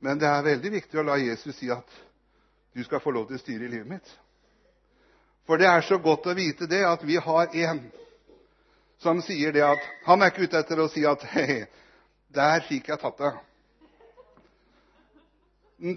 Men 0.03 0.19
det 0.19 0.27
er 0.27 0.43
veldig 0.43 0.71
viktig 0.73 0.99
å 0.99 1.05
la 1.07 1.15
Jesus 1.21 1.55
si 1.55 1.69
at 1.71 1.87
du 2.75 2.83
skal 2.83 2.99
få 2.99 3.13
lov 3.15 3.29
til 3.29 3.37
å 3.37 3.41
styre 3.43 3.67
i 3.69 3.71
livet 3.71 3.87
mitt. 3.87 4.09
For 5.47 5.59
det 5.59 5.69
er 5.69 5.83
så 5.87 5.95
godt 6.01 6.27
å 6.27 6.35
vite 6.35 6.67
det 6.67 6.81
at 6.87 7.03
vi 7.07 7.15
har 7.23 7.55
en 7.67 7.79
som 9.03 9.19
sier 9.23 9.51
det 9.55 9.63
at 9.67 9.87
Han 10.05 10.21
er 10.21 10.31
ikke 10.31 10.47
ute 10.47 10.59
etter 10.59 10.79
å 10.79 10.89
si 10.91 11.03
at 11.07 11.23
Hei, 11.33 11.65
der 12.35 12.63
fikk 12.67 12.89
jeg 12.91 12.99
tatt 12.99 13.19
det. 13.19 13.31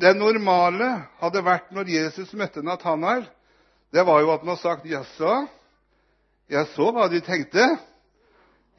Det 0.03 0.15
normale 0.19 0.89
hadde 1.21 1.43
vært 1.47 1.75
når 1.75 1.91
Jesus 1.91 2.33
møtte 2.35 2.63
Nathanael, 2.63 3.27
det 3.95 4.03
var 4.07 4.23
jo 4.23 4.33
at 4.35 4.43
han 4.43 4.51
hadde 4.51 4.63
sagt 4.63 4.87
'Jaså, 4.87 5.35
jeg 6.51 6.67
så 6.75 6.91
hva 6.93 7.07
du 7.11 7.21
tenkte.' 7.21 7.79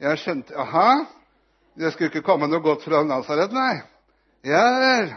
'Jeg 0.00 0.18
skjønte 0.24 0.56
Aha, 0.56 1.04
det 1.76 1.92
skulle 1.92 2.12
ikke 2.12 2.26
komme 2.26 2.46
noe 2.48 2.64
godt 2.64 2.84
fra 2.84 3.04
Nasaret, 3.04 3.52
nei.' 3.52 3.97
'Ja 4.44 4.64
vel, 4.80 5.14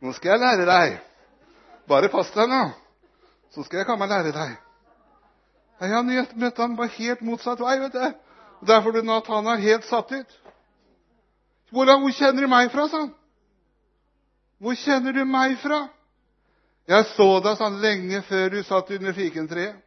nå 0.00 0.12
skal 0.12 0.30
jeg 0.30 0.40
lære 0.40 0.66
deg.' 0.66 0.98
'Bare 1.88 2.08
pass 2.08 2.30
deg 2.34 2.48
nå, 2.48 2.62
så 3.54 3.62
skal 3.64 3.78
jeg 3.78 3.86
komme 3.86 4.04
og 4.04 4.10
lære 4.10 4.32
deg.' 4.32 4.56
Han 5.80 6.08
møtte 6.34 6.62
han 6.62 6.76
på 6.76 6.88
helt 6.88 7.20
motsatt 7.20 7.60
vei. 7.60 7.78
vet 7.80 7.92
du. 7.92 8.00
Og 8.60 8.66
Derfor 8.66 8.92
ble 8.92 9.02
Nathanael 9.04 9.60
helt 9.60 9.84
satt 9.84 10.12
ut. 10.12 10.38
Hvordan, 11.70 12.00
'Hvor 12.00 12.12
kjenner 12.12 12.42
du 12.42 12.48
meg 12.48 12.70
fra?' 12.70 12.88
sa 12.88 13.00
han. 13.00 13.14
'Hvor 14.60 14.74
kjenner 14.74 15.12
du 15.12 15.24
meg 15.24 15.58
fra?' 15.58 15.88
'Jeg 16.88 17.04
så 17.16 17.40
deg 17.40 17.56
sånn 17.58 17.80
lenge 17.80 18.22
før 18.22 18.48
du 18.48 18.62
satt 18.62 18.90
under 18.90 19.12
fikentreet.' 19.12 19.82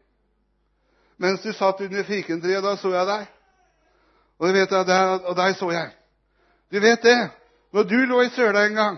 'Mens 1.18 1.42
du 1.42 1.54
satt 1.54 1.82
under 1.82 2.04
fikentreet, 2.04 2.64
da 2.64 2.76
så 2.76 2.94
jeg 2.94 3.08
deg.' 3.08 3.28
Og, 4.40 4.54
vet, 4.54 4.72
og 4.72 5.36
deg 5.36 5.56
så 5.56 5.72
jeg. 5.72 5.92
Du 6.72 6.80
vet 6.80 7.02
det, 7.04 7.30
når 7.72 7.84
du 7.84 7.98
lå 8.06 8.22
i 8.22 8.32
søla 8.34 8.66
en 8.66 8.76
gang, 8.76 8.98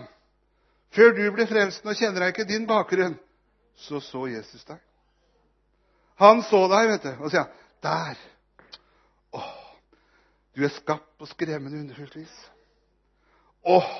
før 0.92 1.12
du 1.16 1.24
ble 1.34 1.46
frelst, 1.48 1.84
og 1.86 1.96
kjenner 1.96 2.26
jeg 2.26 2.34
ikke 2.34 2.48
din 2.48 2.66
bakgrunn, 2.68 3.18
så 3.76 4.00
så 4.00 4.26
Jesus 4.30 4.64
deg. 4.68 4.80
Han 6.20 6.42
så 6.46 6.66
deg, 6.70 6.88
vet 6.92 7.08
du, 7.08 7.12
og 7.24 7.30
sier, 7.32 7.48
'Der.' 7.82 8.28
Åh, 9.32 9.52
du 10.56 10.64
er 10.64 10.68
skapt 10.68 11.18
på 11.18 11.26
skremmende 11.26 11.80
underfullt 11.80 12.16
vis. 12.16 12.34
Åh, 13.64 13.90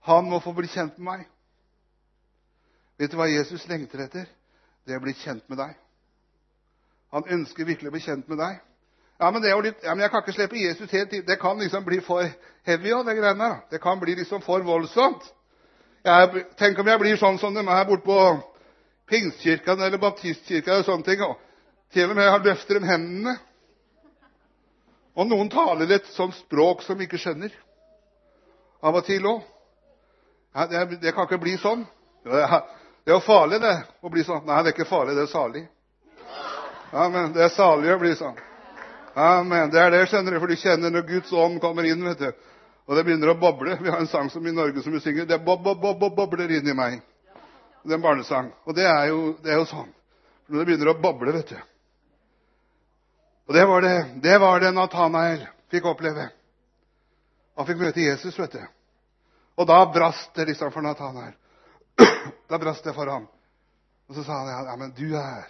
han 0.00 0.30
må 0.30 0.38
få 0.40 0.52
bli 0.52 0.68
kjent 0.70 0.98
med 0.98 1.06
meg. 1.12 1.24
Vet 2.98 3.10
du 3.10 3.16
hva 3.16 3.26
Jesus 3.26 3.66
lengter 3.68 4.04
etter? 4.04 4.28
Det 4.86 4.94
er 4.94 5.00
å 5.00 5.04
bli 5.04 5.14
kjent 5.18 5.48
med 5.48 5.58
deg. 5.58 5.74
Han 7.10 7.26
ønsker 7.26 7.66
virkelig 7.66 7.90
å 7.90 7.94
bli 7.94 8.04
kjent 8.04 8.28
med 8.28 8.38
deg. 8.38 8.60
Ja, 9.20 9.30
men, 9.30 9.42
litt, 9.42 9.82
ja, 9.84 9.92
men 9.94 10.00
jeg 10.00 10.10
kan 10.10 10.22
ikke 10.22 10.32
slippe 10.32 10.56
Jesus 10.56 10.92
helt 10.96 11.12
inn. 11.12 11.26
Det 11.26 11.36
kan 11.40 11.58
liksom 11.60 11.84
bli 11.84 11.98
for 12.00 12.24
heavy. 12.64 12.94
Og 12.96 13.04
det, 13.04 13.18
greiene 13.18 13.44
der. 13.44 13.58
det 13.70 13.80
kan 13.82 14.00
bli 14.00 14.14
liksom 14.16 14.40
for 14.40 14.64
voldsomt. 14.64 15.26
Jeg, 16.04 16.46
tenk 16.56 16.80
om 16.80 16.88
jeg 16.88 17.02
blir 17.02 17.20
sånn 17.20 17.36
som 17.42 17.52
de 17.52 17.60
er 17.60 17.84
borte 17.84 18.06
på 18.06 18.16
Pingstkirken 19.12 19.82
eller 19.84 20.00
Baptistkirken 20.00 20.80
og 20.80 20.88
sånne 20.88 21.04
ting. 21.04 21.20
Og 21.26 21.36
til 21.92 22.08
og 22.08 22.16
med 22.16 22.48
løfter 22.48 22.80
dem 22.80 22.88
hendene. 22.88 23.36
Og 25.20 25.28
noen 25.28 25.52
taler 25.52 25.92
et 25.98 26.08
sånt 26.16 26.38
språk 26.40 26.86
som 26.86 26.96
vi 26.96 27.04
ikke 27.04 27.20
skjønner. 27.20 27.52
Av 28.80 28.96
og 28.96 29.04
til 29.04 29.26
òg. 29.28 29.44
Ja, 30.56 30.64
det, 30.66 31.02
det, 31.02 31.12
kan 31.12 31.28
ikke 31.28 31.44
bli 31.44 31.58
sånn. 31.60 31.84
Det 32.24 32.40
er 32.40 33.18
jo 33.18 33.20
farlig, 33.26 33.60
det, 33.60 33.76
å 34.00 34.08
bli 34.08 34.24
sånn. 34.24 34.46
Nei, 34.48 34.62
det 34.64 34.72
er 34.72 34.78
ikke 34.78 34.88
farlig, 34.88 35.18
det 35.18 35.28
er 35.28 35.34
salig. 35.34 35.68
Ja, 36.90 37.10
men 37.12 37.34
Det 37.36 37.44
er 37.44 37.52
salig 37.52 37.92
å 37.92 38.00
bli 38.00 38.16
sånn. 38.16 38.46
Ja, 39.14 39.42
men 39.42 39.70
Det 39.70 39.80
er 39.80 39.90
det, 39.90 40.06
skjønner 40.08 40.32
du, 40.32 40.40
for 40.40 40.50
du 40.50 40.56
kjenner 40.56 40.90
når 40.90 41.06
Guds 41.08 41.32
ånd 41.32 41.60
kommer 41.60 41.86
inn. 41.88 42.04
vet 42.04 42.18
du. 42.18 42.30
Og 42.86 42.96
det 42.96 43.04
begynner 43.06 43.30
å 43.30 43.38
boble. 43.38 43.78
Vi 43.80 43.90
har 43.90 44.00
en 44.02 44.10
sang 44.10 44.30
som 44.30 44.46
i 44.46 44.52
Norge 44.52 44.82
som 44.82 44.92
vi 44.92 45.00
synger. 45.00 45.26
Det 45.26 45.38
bob, 45.44 45.62
bob, 45.62 45.80
bob, 45.80 46.14
bobler 46.16 46.50
inn 46.50 46.68
i 46.68 46.74
meg. 46.74 47.00
Det 47.82 47.94
er 47.94 47.98
en 47.98 48.02
barnesang. 48.02 48.50
Og 48.64 48.74
det 48.74 48.86
er 48.86 49.08
jo, 49.12 49.36
det 49.42 49.52
er 49.52 49.60
jo 49.62 49.68
sånn. 49.70 49.92
Når 50.50 50.58
det 50.58 50.66
begynner 50.66 50.90
å 50.90 50.98
boble, 51.00 51.32
vet 51.32 51.54
du. 51.54 51.60
Og 53.50 53.54
det 53.54 53.64
var 53.66 53.82
det, 53.82 53.96
det 54.22 54.36
var 54.38 54.60
det 54.62 54.72
Nathanael 54.74 55.46
fikk 55.70 55.86
oppleve. 55.90 56.28
Han 57.58 57.66
fikk 57.66 57.80
møte 57.80 58.02
Jesus, 58.02 58.38
vet 58.38 58.58
du. 58.58 58.62
Og 59.58 59.66
da 59.68 59.80
brast 59.92 60.34
det 60.34 60.48
liksom 60.50 60.72
for 60.74 60.86
Nathanael. 60.86 61.34
Da 62.50 62.58
brast 62.58 62.84
det 62.84 62.94
for 62.96 63.06
ham. 63.06 63.28
Og 64.10 64.14
så 64.16 64.24
sa 64.26 64.40
han, 64.40 64.66
ja, 64.66 64.76
men 64.76 64.90
du 64.96 65.14
er 65.14 65.46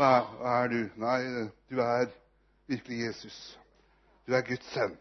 Hva 0.00 0.24
er, 0.62 0.70
du? 0.72 0.78
Nei, 0.96 1.50
du 1.68 1.80
er 1.84 2.06
virkelig 2.70 3.02
Jesus. 3.02 3.34
Du 4.24 4.32
er 4.32 4.46
Guds 4.46 4.70
sønn. 4.72 4.94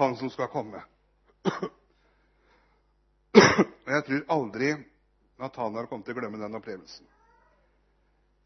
Han 0.00 0.14
som 0.16 0.30
skal 0.32 0.48
komme. 0.48 0.80
Og 3.36 3.90
jeg 3.92 4.04
tror 4.06 4.22
aldri 4.32 4.70
Natanael 5.36 5.90
kommer 5.90 6.06
til 6.06 6.16
å 6.16 6.20
glemme 6.22 6.40
den 6.40 6.56
opplevelsen. 6.56 7.04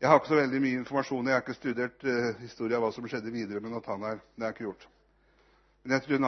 Jeg 0.02 0.10
har 0.10 0.18
ikke 0.18 0.32
så 0.32 0.40
veldig 0.40 0.62
mye 0.64 0.80
informasjon. 0.80 1.30
Jeg 1.30 1.38
har 1.38 1.44
ikke 1.44 1.58
studert 1.60 2.08
uh, 2.08 2.32
historie 2.42 2.74
av 2.74 2.82
hva 2.88 2.90
som 2.98 3.06
skjedde 3.06 3.30
videre 3.30 3.62
med 3.62 3.76
Natanael. 3.76 4.18
Det 4.34 4.42
har 4.42 4.50
jeg 4.50 4.58
ikke 4.58 4.66
gjort. 4.66 4.88
Men 5.84 5.94
jeg 5.94 6.08
tror 6.08 6.26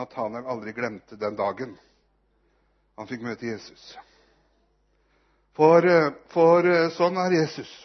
Nathanael 0.00 0.48
aldri 0.48 0.76
glemte 0.80 1.20
den 1.20 1.36
dagen 1.36 1.76
han 2.96 3.12
fikk 3.12 3.28
møte 3.28 3.52
Jesus. 3.52 3.84
For, 5.60 5.84
uh, 5.84 6.16
for 6.32 6.64
uh, 6.64 6.88
sånn 6.96 7.20
er 7.20 7.42
Jesus. 7.42 7.76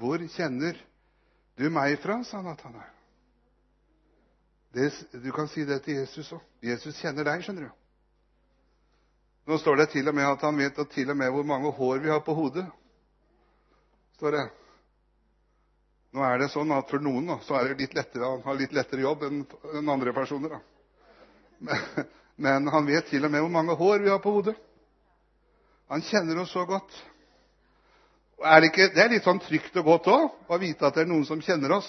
Hvor 0.00 0.22
kjenner 0.32 0.78
du 1.60 1.66
meg 1.72 1.98
fra? 2.00 2.22
sa 2.24 2.40
Nathanael. 2.42 2.88
Du 5.12 5.32
kan 5.34 5.48
si 5.50 5.64
det 5.66 5.82
til 5.84 5.98
Jesus 5.98 6.30
òg. 6.32 6.42
Jesus 6.64 6.98
kjenner 7.02 7.26
deg, 7.26 7.42
skjønner 7.44 7.66
du. 7.66 7.76
Nå 9.50 9.58
står 9.58 9.80
det 9.80 9.88
til 9.96 10.08
og 10.08 10.14
med 10.14 10.28
at 10.28 10.44
han 10.46 10.56
vet 10.60 10.78
at 10.78 10.92
til 10.94 11.10
og 11.10 11.18
med 11.18 11.32
hvor 11.34 11.44
mange 11.48 11.72
hår 11.74 11.98
vi 12.04 12.12
har 12.12 12.22
på 12.24 12.36
hodet. 12.38 12.64
står 14.16 14.36
det. 14.36 14.46
Nå 16.12 16.22
er 16.26 16.38
det 16.38 16.50
sånn 16.52 16.72
at 16.74 16.88
for 16.90 17.02
noen 17.02 17.28
da, 17.30 17.38
så 17.46 17.56
er 17.58 17.70
det 17.70 17.84
litt 17.84 17.94
lettere, 17.94 18.26
han 18.26 18.42
har 18.44 18.58
litt 18.58 18.72
lettere 18.74 19.04
jobb 19.04 19.22
enn 19.28 19.90
andre 19.90 20.12
personer. 20.12 20.56
da. 20.56 20.60
Men, 21.58 22.08
men 22.36 22.68
han 22.72 22.86
vet 22.86 23.10
til 23.10 23.24
og 23.24 23.30
med 23.30 23.44
hvor 23.44 23.52
mange 23.52 23.76
hår 23.76 24.04
vi 24.04 24.10
har 24.10 24.22
på 24.22 24.32
hodet. 24.38 24.56
Han 25.90 26.02
kjenner 26.06 26.42
oss 26.42 26.52
så 26.54 26.64
godt. 26.66 26.94
Er 28.40 28.60
det, 28.60 28.70
ikke, 28.70 28.88
det 28.94 29.02
er 29.02 29.12
litt 29.12 29.26
sånn 29.26 29.40
trygt 29.44 29.74
og 29.76 29.84
godt 29.84 30.06
òg 30.08 30.52
å 30.52 30.58
vite 30.60 30.86
at 30.86 30.96
det 30.96 31.04
er 31.04 31.10
noen 31.10 31.26
som 31.28 31.42
kjenner 31.44 31.74
oss. 31.76 31.88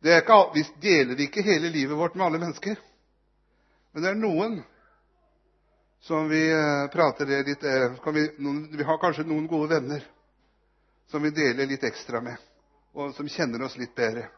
Ikke, 0.00 0.38
vi 0.54 0.64
deler 0.80 1.20
ikke 1.20 1.44
hele 1.44 1.68
livet 1.68 1.98
vårt 1.98 2.16
med 2.16 2.26
alle 2.26 2.40
mennesker. 2.40 2.78
Men 3.92 4.04
det 4.04 4.12
er 4.12 4.20
noen 4.20 4.60
som 6.00 6.30
vi 6.30 6.40
eh, 6.48 6.86
prater 6.92 7.28
litt 7.44 7.64
eh, 7.68 7.98
vi, 8.14 8.24
noen, 8.40 8.62
vi 8.72 8.86
har 8.88 9.00
kanskje 9.02 9.26
noen 9.28 9.44
gode 9.50 9.74
venner 9.74 10.06
som 11.12 11.20
vi 11.20 11.34
deler 11.34 11.68
litt 11.68 11.84
ekstra 11.84 12.22
med, 12.24 12.38
og 12.96 13.12
som 13.16 13.28
kjenner 13.28 13.66
oss 13.66 13.76
litt 13.76 13.92
bedre. 13.98 14.30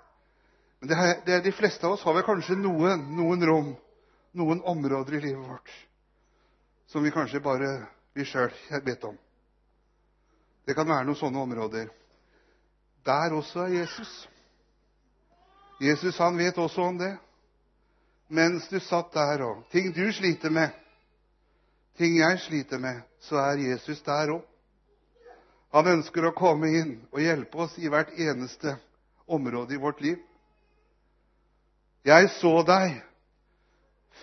Men 0.80 0.90
det 0.90 0.98
er, 0.98 1.14
det 1.26 1.34
er 1.36 1.44
de 1.44 1.54
fleste 1.54 1.86
av 1.86 1.94
oss 1.94 2.02
har 2.02 2.16
vel 2.16 2.26
kanskje 2.26 2.58
noen, 2.58 3.04
noen 3.14 3.46
rom, 3.46 3.72
noen 4.34 4.62
områder 4.66 5.20
i 5.20 5.24
livet 5.28 5.46
vårt 5.46 5.74
som 6.92 7.02
vi 7.02 7.10
kanskje 7.10 7.40
bare 7.40 7.68
vi 8.12 8.24
sjøl 8.28 8.50
vet 8.84 9.04
om. 9.08 9.14
Det 10.66 10.74
kan 10.74 10.88
være 10.88 11.06
noen 11.06 11.18
sånne 11.18 11.42
områder. 11.42 11.88
Der 13.06 13.34
også 13.34 13.66
er 13.66 13.80
Jesus. 13.80 14.12
Jesus 15.82 16.18
han 16.22 16.38
vet 16.38 16.58
også 16.58 16.84
om 16.86 16.98
det. 16.98 17.16
Mens 18.32 18.68
du 18.70 18.78
satt 18.80 19.12
der 19.12 19.42
og 19.44 19.64
Ting 19.72 19.90
du 19.92 20.06
sliter 20.12 20.50
med, 20.50 20.70
ting 21.98 22.16
jeg 22.16 22.38
sliter 22.40 22.78
med, 22.78 23.02
så 23.20 23.36
er 23.36 23.60
Jesus 23.60 24.00
der 24.02 24.32
òg. 24.38 24.42
Han 25.72 25.88
ønsker 25.88 26.24
å 26.28 26.34
komme 26.36 26.68
inn 26.68 26.94
og 27.12 27.20
hjelpe 27.20 27.64
oss 27.64 27.78
i 27.80 27.88
hvert 27.88 28.12
eneste 28.20 28.76
område 29.26 29.74
i 29.74 29.80
vårt 29.80 30.00
liv. 30.04 30.18
Jeg 32.04 32.28
så 32.40 32.52
deg 32.66 32.98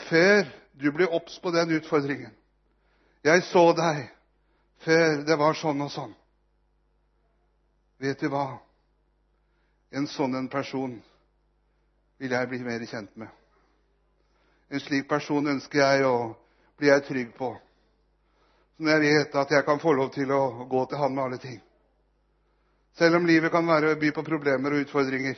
før 0.10 0.46
du 0.78 0.92
ble 0.94 1.08
obs 1.10 1.40
på 1.42 1.52
den 1.52 1.74
utfordringen. 1.80 2.34
Jeg 3.26 3.44
så 3.50 3.72
deg 3.78 4.06
før 4.86 5.24
det 5.28 5.38
var 5.40 5.58
sånn 5.58 5.82
og 5.82 5.92
sånn. 5.92 6.14
Vet 8.00 8.20
du 8.20 8.30
hva? 8.32 8.60
En 9.92 10.06
sånn 10.08 10.38
en 10.40 10.48
person 10.48 10.94
vil 12.20 12.32
jeg 12.36 12.50
bli 12.52 12.60
mer 12.64 12.84
kjent 12.88 13.12
med. 13.20 13.32
En 14.70 14.80
slik 14.84 15.08
person 15.10 15.50
ønsker 15.52 15.82
jeg 15.82 16.06
å 16.08 16.32
bli 16.80 16.92
jeg 16.92 17.04
trygg 17.08 17.34
på. 17.36 17.50
Så 18.78 18.86
når 18.86 18.96
jeg 18.96 19.18
vet 19.18 19.36
at 19.42 19.52
jeg 19.52 19.66
kan 19.68 19.82
få 19.82 19.92
lov 19.98 20.14
til 20.16 20.32
å 20.32 20.68
gå 20.70 20.86
til 20.88 21.02
Han 21.02 21.16
med 21.16 21.24
alle 21.24 21.40
ting. 21.44 21.58
Selv 22.96 23.20
om 23.20 23.28
livet 23.28 23.52
kan 23.52 23.68
være 23.68 23.98
by 24.00 24.12
på 24.16 24.24
problemer 24.28 24.76
og 24.76 24.86
utfordringer. 24.86 25.36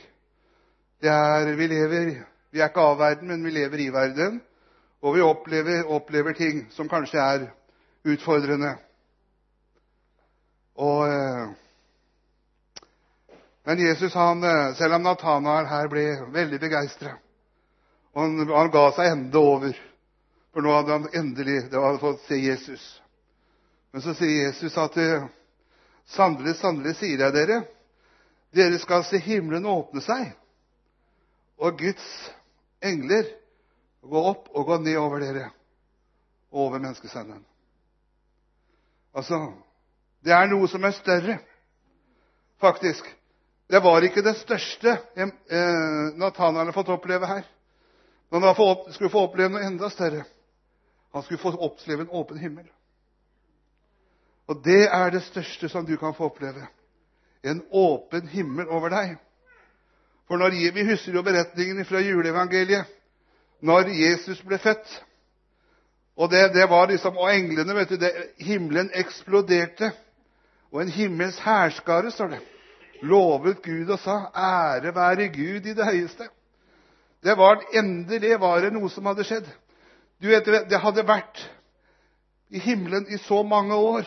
Det 1.02 1.10
er, 1.10 1.50
vi, 1.58 1.66
lever, 1.66 2.12
vi 2.54 2.62
er 2.62 2.70
ikke 2.70 2.84
av 2.92 3.00
verden, 3.00 3.32
men 3.32 3.42
vi 3.42 3.56
lever 3.56 3.82
i 3.82 3.90
verden. 3.94 4.38
Og 5.02 5.16
vi 5.16 5.24
opplever, 5.26 5.82
opplever 5.90 6.38
ting 6.38 6.66
som 6.70 6.90
kanskje 6.90 7.18
er 7.18 7.48
utfordrende. 8.06 8.76
Og, 10.78 11.08
eh, 11.08 11.50
men 13.72 13.86
Jesus, 13.86 14.14
han, 14.14 14.44
eh, 14.44 14.74
selv 14.74 14.94
om 14.94 15.02
Natanael 15.02 15.64
her 15.64 15.86
ble 15.88 16.02
veldig 16.28 16.58
begeistra 16.60 17.14
han, 18.12 18.34
han, 18.50 18.70
ga 18.70 18.82
seg 18.92 19.06
enda 19.08 19.40
over, 19.40 19.78
for 20.52 20.60
nå 20.60 20.74
hadde 20.74 20.92
han 20.92 21.06
endelig 21.16 21.54
hadde 21.72 22.00
fått 22.02 22.26
se 22.26 22.36
Jesus. 22.36 22.82
Men 23.92 24.04
så 24.04 24.12
sier 24.18 24.50
Jesus 24.50 24.76
at 24.76 24.98
eh, 25.00 25.24
sannelig, 26.12 26.58
sannelig 26.60 26.98
sier 26.98 27.24
jeg 27.24 27.32
dere, 27.32 27.62
dere 28.52 28.80
skal 28.82 29.06
se 29.08 29.22
himmelen 29.24 29.64
åpne 29.72 30.04
seg, 30.04 30.34
og 31.56 31.80
Guds 31.80 32.10
engler 32.84 33.24
gå 34.04 34.26
opp 34.34 34.52
og 34.52 34.68
gå 34.68 34.78
ned 34.84 35.00
over 35.00 35.24
dere 35.24 35.48
og 36.52 36.66
over 36.66 36.84
menneskesønnen. 36.84 37.40
Altså, 39.16 39.40
det 40.20 40.36
er 40.36 40.52
noe 40.52 40.68
som 40.68 40.84
er 40.84 40.92
større, 41.00 41.40
faktisk. 42.60 43.08
Det 43.72 43.80
var 43.80 44.04
ikke 44.04 44.20
det 44.20 44.34
største 44.36 44.98
eh, 45.16 45.70
Nathanael 46.20 46.66
hadde 46.66 46.74
fått 46.76 46.90
oppleve 46.92 47.28
her. 47.30 47.46
Men 48.28 48.44
han 48.44 48.56
skulle 48.92 49.12
få 49.12 49.22
oppleve 49.24 49.54
noe 49.54 49.64
enda 49.64 49.88
større. 49.88 50.26
Han 51.16 51.24
skulle 51.24 51.40
få 51.40 51.54
oppleve 51.56 52.04
en 52.04 52.12
åpen 52.12 52.40
himmel. 52.40 52.66
Og 54.48 54.60
det 54.64 54.84
er 54.92 55.14
det 55.14 55.22
største 55.24 55.72
som 55.72 55.88
du 55.88 55.94
kan 55.96 56.12
få 56.12 56.28
oppleve. 56.28 56.66
En 57.42 57.62
åpen 57.70 58.28
himmel 58.28 58.68
over 58.68 58.92
deg. 58.92 59.16
For 60.28 60.36
når, 60.36 60.52
Vi 60.76 60.84
husker 60.90 61.16
jo 61.16 61.24
beretningen 61.24 61.84
fra 61.88 62.00
juleevangeliet 62.00 62.92
når 63.60 63.88
Jesus 63.88 64.42
ble 64.44 64.58
født. 64.58 65.02
Og 66.16 66.30
det, 66.30 66.50
det 66.54 66.68
var 66.68 66.92
liksom, 66.92 67.16
og 67.16 67.32
englene 67.32 67.74
vet 67.74 67.88
du, 67.88 67.96
det, 67.96 68.12
Himmelen 68.36 68.90
eksploderte. 68.94 69.92
Og 70.72 70.82
en 70.82 70.92
himmels 70.92 71.38
hærskare, 71.38 72.10
står 72.10 72.36
det, 72.36 72.40
lovet 73.02 73.62
Gud 73.62 73.90
og 73.90 73.98
sa, 73.98 74.30
'Ære 74.34 74.94
være 74.94 75.28
Gud 75.28 75.66
i 75.66 75.74
det 75.74 75.86
høyeste'. 75.86 76.28
Det 77.22 77.36
var 77.38 77.62
Endelig 77.74 78.40
var 78.40 78.60
det 78.60 78.72
noe 78.72 78.90
som 78.90 79.06
hadde 79.06 79.24
skjedd. 79.24 79.46
Du 80.22 80.28
vet, 80.28 80.44
Det 80.70 80.80
hadde 80.80 81.06
vært 81.06 81.50
i 82.50 82.58
himmelen 82.58 83.06
i 83.08 83.18
så 83.18 83.42
mange 83.42 83.74
år. 83.74 84.02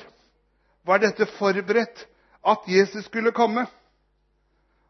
Var 0.86 0.98
dette 0.98 1.26
forberedt? 1.26 2.08
At 2.46 2.68
Jesus 2.68 3.06
skulle 3.06 3.32
komme. 3.32 3.66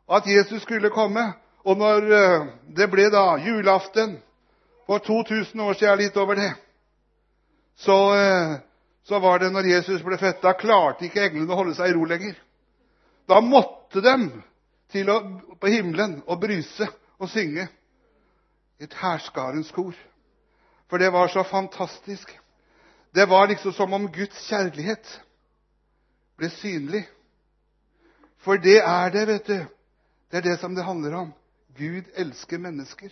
At 0.10 0.28
Jesus 0.28 0.62
skulle 0.62 0.89
komme. 0.89 1.34
Og 1.65 1.78
når 1.78 2.12
eh, 2.13 2.48
det 2.78 2.89
ble 2.91 3.10
da 3.10 3.38
julaften 3.38 4.18
for 4.86 4.98
2000 4.98 5.62
år 5.62 5.74
siden, 5.74 5.98
litt 5.98 6.18
over 6.18 6.36
det, 6.36 6.52
så, 7.76 8.15
eh, 8.15 8.58
så 9.04 9.20
var 9.20 9.39
det 9.39 9.54
når 9.54 9.72
Jesus 9.72 10.04
ble 10.04 10.18
født. 10.18 10.44
Da 10.44 10.54
klarte 10.54 11.06
ikke 11.06 11.24
englene 11.26 11.54
å 11.54 11.62
holde 11.62 11.76
seg 11.78 11.89
i 11.89 11.96
ro 11.96 12.06
lenger. 12.06 12.36
Da 13.30 13.39
måtte 13.41 13.76
de 14.03 14.15
til 14.91 15.10
å, 15.10 15.19
på 15.60 15.71
himmelen 15.71 16.19
og 16.25 16.39
bryse 16.41 16.88
og 17.19 17.29
synge 17.31 17.67
et 18.79 18.93
hærskarens 18.99 19.71
kor. 19.75 19.95
For 20.89 21.01
det 21.01 21.12
var 21.13 21.27
så 21.27 21.43
fantastisk. 21.43 22.29
Det 23.15 23.29
var 23.29 23.47
liksom 23.47 23.73
som 23.73 23.93
om 23.93 24.12
Guds 24.12 24.47
kjærlighet 24.49 25.21
ble 26.38 26.49
synlig. 26.60 27.05
For 28.43 28.60
det 28.62 28.81
er 28.84 29.10
det, 29.13 29.27
vet 29.27 29.47
du. 29.47 29.60
Det 30.31 30.38
er 30.38 30.49
det 30.49 30.60
som 30.60 30.75
det 30.75 30.84
handler 30.84 31.15
om. 31.15 31.31
Gud 31.77 32.12
elsker 32.15 32.60
mennesker. 32.60 33.10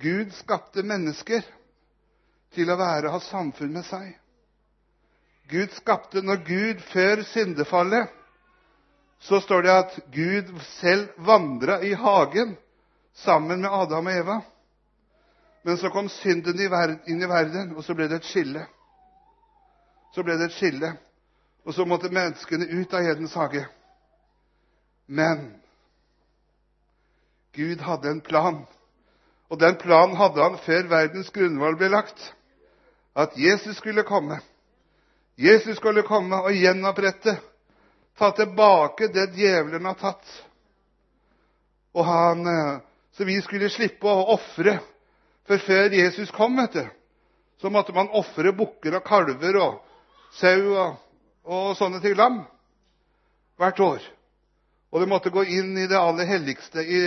Gud 0.00 0.30
skapte 0.36 0.84
mennesker 0.84 1.42
til 2.54 2.70
å 2.70 2.76
være 2.78 3.10
ha 3.12 3.20
samfunn 3.24 3.72
med 3.72 3.86
seg. 3.88 4.12
Gud 5.48 5.72
skapte 5.76 6.22
Når 6.22 6.42
Gud 6.46 6.80
før 6.92 7.22
syndefallet 7.32 8.12
så 9.18 9.40
står 9.40 9.62
det 9.62 9.72
at 9.72 9.98
Gud 10.12 10.52
selv 10.80 11.08
vandra 11.16 11.80
i 11.82 11.94
hagen 11.94 12.56
sammen 13.14 13.60
med 13.60 13.72
Adam 13.72 14.06
og 14.06 14.12
Eva. 14.12 14.40
Men 15.62 15.78
så 15.78 15.90
kom 15.90 16.08
synden 16.08 16.60
inn 16.60 17.22
i 17.22 17.28
verden, 17.28 17.72
og 17.74 17.84
så 17.84 17.94
ble 17.94 18.06
det 18.08 18.20
et 18.20 18.28
skille. 18.28 18.66
Så 20.14 20.22
ble 20.22 20.36
det 20.38 20.50
et 20.50 20.56
skille, 20.56 20.92
og 21.66 21.74
så 21.74 21.84
måtte 21.84 22.12
menneskene 22.12 22.68
ut 22.70 22.94
av 22.94 23.08
Edens 23.10 23.34
hage. 23.34 23.64
Men 25.06 25.48
Gud 27.56 27.80
hadde 27.80 28.10
en 28.10 28.20
plan. 28.20 28.62
Og 29.48 29.58
den 29.58 29.76
planen 29.80 30.16
hadde 30.18 30.42
han 30.42 30.58
før 30.62 30.88
verdens 30.90 31.30
grunnvoll 31.34 31.76
ble 31.78 31.88
lagt. 31.92 32.18
At 33.16 33.36
Jesus 33.38 33.78
skulle 33.80 34.04
komme. 34.06 34.38
Jesus 35.36 35.76
skulle 35.76 36.02
komme 36.06 36.38
og 36.42 36.54
gjenopprette, 36.54 37.36
ta 38.18 38.30
tilbake 38.36 39.08
det 39.14 39.30
djevelen 39.36 39.84
har 39.84 39.94
tatt. 40.00 40.26
Og 41.94 42.04
han, 42.04 42.46
eh, 42.46 42.78
Så 43.16 43.24
vi 43.24 43.40
skulle 43.40 43.70
slippe 43.72 44.04
å 44.04 44.34
ofre. 44.34 44.78
For 45.48 45.58
før 45.58 45.94
Jesus 45.94 46.30
kom, 46.30 46.56
vet 46.56 46.72
du, 46.72 46.88
så 47.60 47.70
måtte 47.70 47.94
man 47.96 48.10
ofre 48.12 48.52
bukker 48.52 48.98
og 48.98 49.04
kalver 49.04 49.56
og 49.56 49.78
sau 50.36 50.74
og, 50.76 50.98
og 51.44 51.76
sånne 51.78 52.02
ting. 52.04 52.12
Lam. 52.14 52.42
Hvert 53.56 53.80
år. 53.80 54.04
Og 54.92 55.00
de 55.00 55.08
måtte 55.08 55.32
gå 55.32 55.44
inn 55.44 55.78
i 55.78 55.86
det 55.88 55.96
aller 55.96 56.28
helligste 56.28 56.84
i 56.84 57.00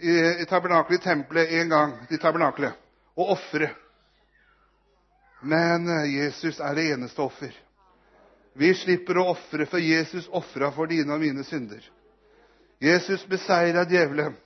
i, 0.00 0.42
i 0.42 0.44
tabernakelet 0.44 1.00
i 1.00 1.04
tempelet 1.04 1.52
en 1.52 1.68
gang 1.68 1.92
i 2.10 2.18
tabernakelet 2.18 2.72
og 3.16 3.30
ofre. 3.36 3.70
Men 5.40 5.88
eh, 5.88 6.10
Jesus 6.16 6.60
er 6.60 6.74
det 6.76 6.88
eneste 6.92 7.22
offer. 7.22 7.54
Vi 8.56 8.72
slipper 8.74 9.18
å 9.20 9.30
ofre, 9.34 9.66
for 9.68 9.82
Jesus 9.82 10.28
ofra 10.32 10.70
for 10.72 10.88
dine 10.88 11.12
og 11.12 11.20
mine 11.20 11.44
synder. 11.44 11.82
Jesus 12.80 13.24
beseira 13.28 13.84
djevelen. 13.84 14.36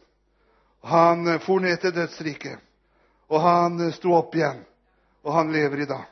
Han 0.83 1.29
for 1.45 1.63
ned 1.63 1.79
til 1.83 1.95
dødsriket, 1.95 2.59
og 3.29 3.43
han 3.45 3.79
sto 3.93 4.15
opp 4.17 4.35
igjen. 4.35 4.65
Og 5.23 5.35
han 5.37 5.53
lever 5.53 5.83
i 5.83 5.89
dag. 5.91 6.07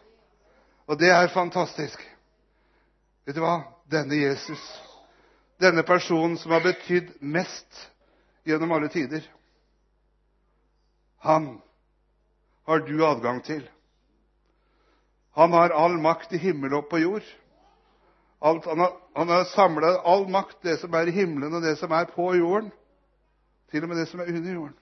Og 0.86 0.98
det 1.00 1.08
er 1.10 1.30
fantastisk. 1.32 2.02
Vet 3.24 3.36
du 3.36 3.40
hva? 3.40 3.62
Denne 3.88 4.18
Jesus, 4.20 4.60
denne 5.60 5.82
personen 5.88 6.36
som 6.38 6.52
har 6.52 6.60
betydd 6.64 7.14
mest 7.24 7.88
gjennom 8.44 8.72
alle 8.76 8.90
tider. 8.92 9.24
Han 11.24 11.56
har 12.68 12.84
du 12.84 12.94
adgang 13.06 13.40
til. 13.42 13.64
Han 15.32 15.52
har 15.56 15.72
all 15.72 15.96
makt 16.02 16.36
i 16.36 16.42
himmel 16.42 16.76
og 16.76 16.90
på 16.92 17.00
jord. 17.00 17.24
Alt, 18.40 18.66
han 18.70 18.78
har, 18.78 18.92
han 19.14 19.28
har 19.28 19.44
samla 19.44 19.94
all 20.06 20.28
makt, 20.30 20.60
det 20.62 20.76
som 20.80 20.94
er 20.94 21.10
i 21.10 21.14
himmelen 21.14 21.54
og 21.58 21.64
det 21.64 21.76
som 21.80 21.92
er 21.92 22.10
på 22.12 22.30
jorden. 22.38 22.70
Til 23.70 23.84
og 23.84 23.90
med 23.90 23.98
det 24.00 24.08
som 24.08 24.20
er 24.20 24.30
under 24.30 24.52
jorden. 24.52 24.76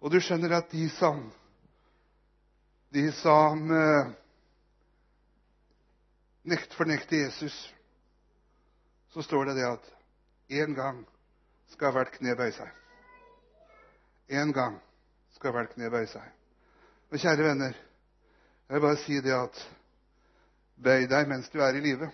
Og 0.00 0.10
du 0.12 0.18
skjønner 0.20 0.56
at 0.56 0.72
de 0.72 0.88
som 0.96 1.28
de 2.90 3.12
som 3.12 3.70
eh, 3.70 4.06
nekt, 6.42 6.74
fornekter 6.74 7.16
Jesus, 7.16 7.74
så 9.14 9.22
står 9.22 9.44
det 9.50 9.60
det 9.60 9.68
at 9.68 9.90
en 10.60 10.74
gang 10.74 11.04
skal 11.70 11.94
hvert 11.94 12.10
kne 12.16 12.34
bøye 12.38 12.54
seg. 12.54 12.70
En 14.40 14.50
gang 14.54 14.80
skal 15.36 15.54
hvert 15.54 15.74
kne 15.76 15.90
bøye 15.92 16.10
seg. 16.10 16.26
Og 17.10 17.22
kjære 17.22 17.46
venner, 17.46 17.78
jeg 18.66 18.74
vil 18.74 18.86
bare 18.86 19.02
si 19.04 19.20
det 19.22 19.34
at 19.34 19.62
bøy 20.84 21.06
deg 21.10 21.28
mens 21.28 21.50
du 21.52 21.60
er 21.60 21.76
i 21.76 21.82
live. 21.84 22.10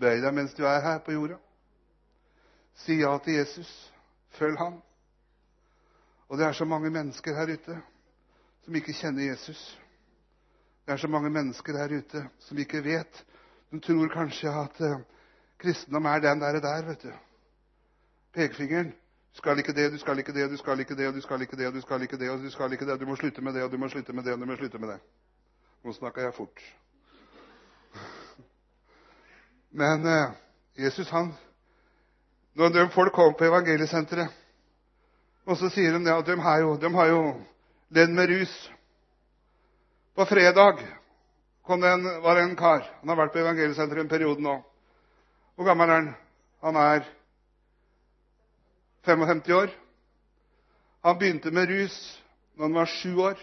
Bøy 0.00 0.20
deg 0.22 0.34
mens 0.34 0.54
du 0.54 0.64
er 0.66 0.80
her 0.84 0.98
på 1.04 1.14
jorda. 1.16 1.38
Si 2.76 2.98
ja 3.00 3.16
til 3.24 3.38
Jesus. 3.38 3.70
Følg 4.36 4.58
ham. 4.58 4.80
Og 6.28 6.38
det 6.38 6.46
er 6.46 6.52
så 6.52 6.64
mange 6.64 6.90
mennesker 6.90 7.34
her 7.34 7.52
ute 7.54 7.78
som 8.64 8.74
ikke 8.74 8.92
kjenner 8.92 9.30
Jesus. 9.30 9.60
Det 10.86 10.92
er 10.92 10.96
så 10.96 11.08
mange 11.08 11.30
mennesker 11.30 11.78
her 11.78 11.98
ute 11.98 12.26
som 12.38 12.58
ikke 12.58 12.84
vet. 12.84 13.22
De 13.70 13.80
tror 13.80 14.08
kanskje 14.08 14.50
at 14.50 14.80
uh, 14.80 15.00
kristendom 15.58 16.04
er 16.06 16.18
den 16.18 16.40
der, 16.40 16.60
der 16.60 16.84
vet 16.86 17.02
du 17.02 17.14
pekefingeren. 18.36 18.90
Du 19.32 19.38
skal 19.38 19.58
ikke 19.58 19.72
det, 19.72 19.92
du 19.92 19.98
skal 19.98 20.18
ikke 20.18 20.32
det, 20.32 20.50
du 20.50 20.56
skal 20.56 20.80
ikke 20.80 20.96
det, 20.96 21.14
du 21.14 21.20
skal 21.20 21.42
ikke 21.42 21.56
det, 21.56 21.74
du 21.74 21.80
skal 21.80 22.02
ikke 22.02 22.18
det, 22.18 22.30
og 22.30 22.38
du 22.38 22.50
skal 22.50 22.72
ikke 22.72 22.86
det. 22.86 23.00
Du 23.00 23.06
må 23.06 23.16
slutte 23.16 23.42
med 23.42 23.54
det, 23.54 23.62
og 23.62 23.72
du 23.72 23.76
må 23.76 23.88
slutte 23.88 24.12
med 24.12 24.24
det, 24.24 24.32
og 24.32 24.40
du 24.40 24.46
må 24.46 24.56
slutte 24.56 24.78
med 24.78 24.88
det. 24.88 24.98
Nå 25.84 25.92
snakker 25.92 26.22
jeg 26.22 26.34
fort. 26.34 26.60
Men 29.76 30.06
eh, 30.06 30.30
Jesus, 30.74 31.10
han 31.10 31.34
Når 32.56 32.70
de 32.72 32.88
folk 32.94 33.12
kommer 33.12 33.36
på 33.36 33.44
evangeliesenteret, 33.44 34.32
og 35.44 35.58
så 35.60 35.68
sier 35.70 35.98
de 35.98 36.08
at 36.08 36.26
de 36.26 36.36
har 36.40 36.62
jo, 36.62 36.70
de 36.80 36.88
har 36.94 37.10
jo 37.10 37.20
levd 37.92 38.14
med 38.16 38.30
rus 38.32 38.54
På 40.16 40.24
fredag 40.24 40.80
kom 41.66 41.80
det 41.84 41.90
en, 41.92 42.08
var 42.22 42.38
det 42.38 42.46
en 42.46 42.56
kar. 42.56 42.86
Han 43.00 43.10
har 43.10 43.18
vært 43.18 43.34
på 43.34 43.42
evangeliesenteret 43.42 44.04
en 44.04 44.08
periode 44.08 44.40
nå. 44.40 44.54
Hvor 45.56 45.66
gammel 45.66 45.90
er 45.90 45.96
han? 45.98 46.10
Han 46.62 46.76
er 46.80 47.08
55 49.04 49.50
år. 49.58 49.72
Han 51.04 51.18
begynte 51.18 51.50
med 51.50 51.68
rus 51.68 51.96
da 52.56 52.64
han 52.64 52.78
var 52.78 52.88
sju 52.88 53.18
år. 53.18 53.36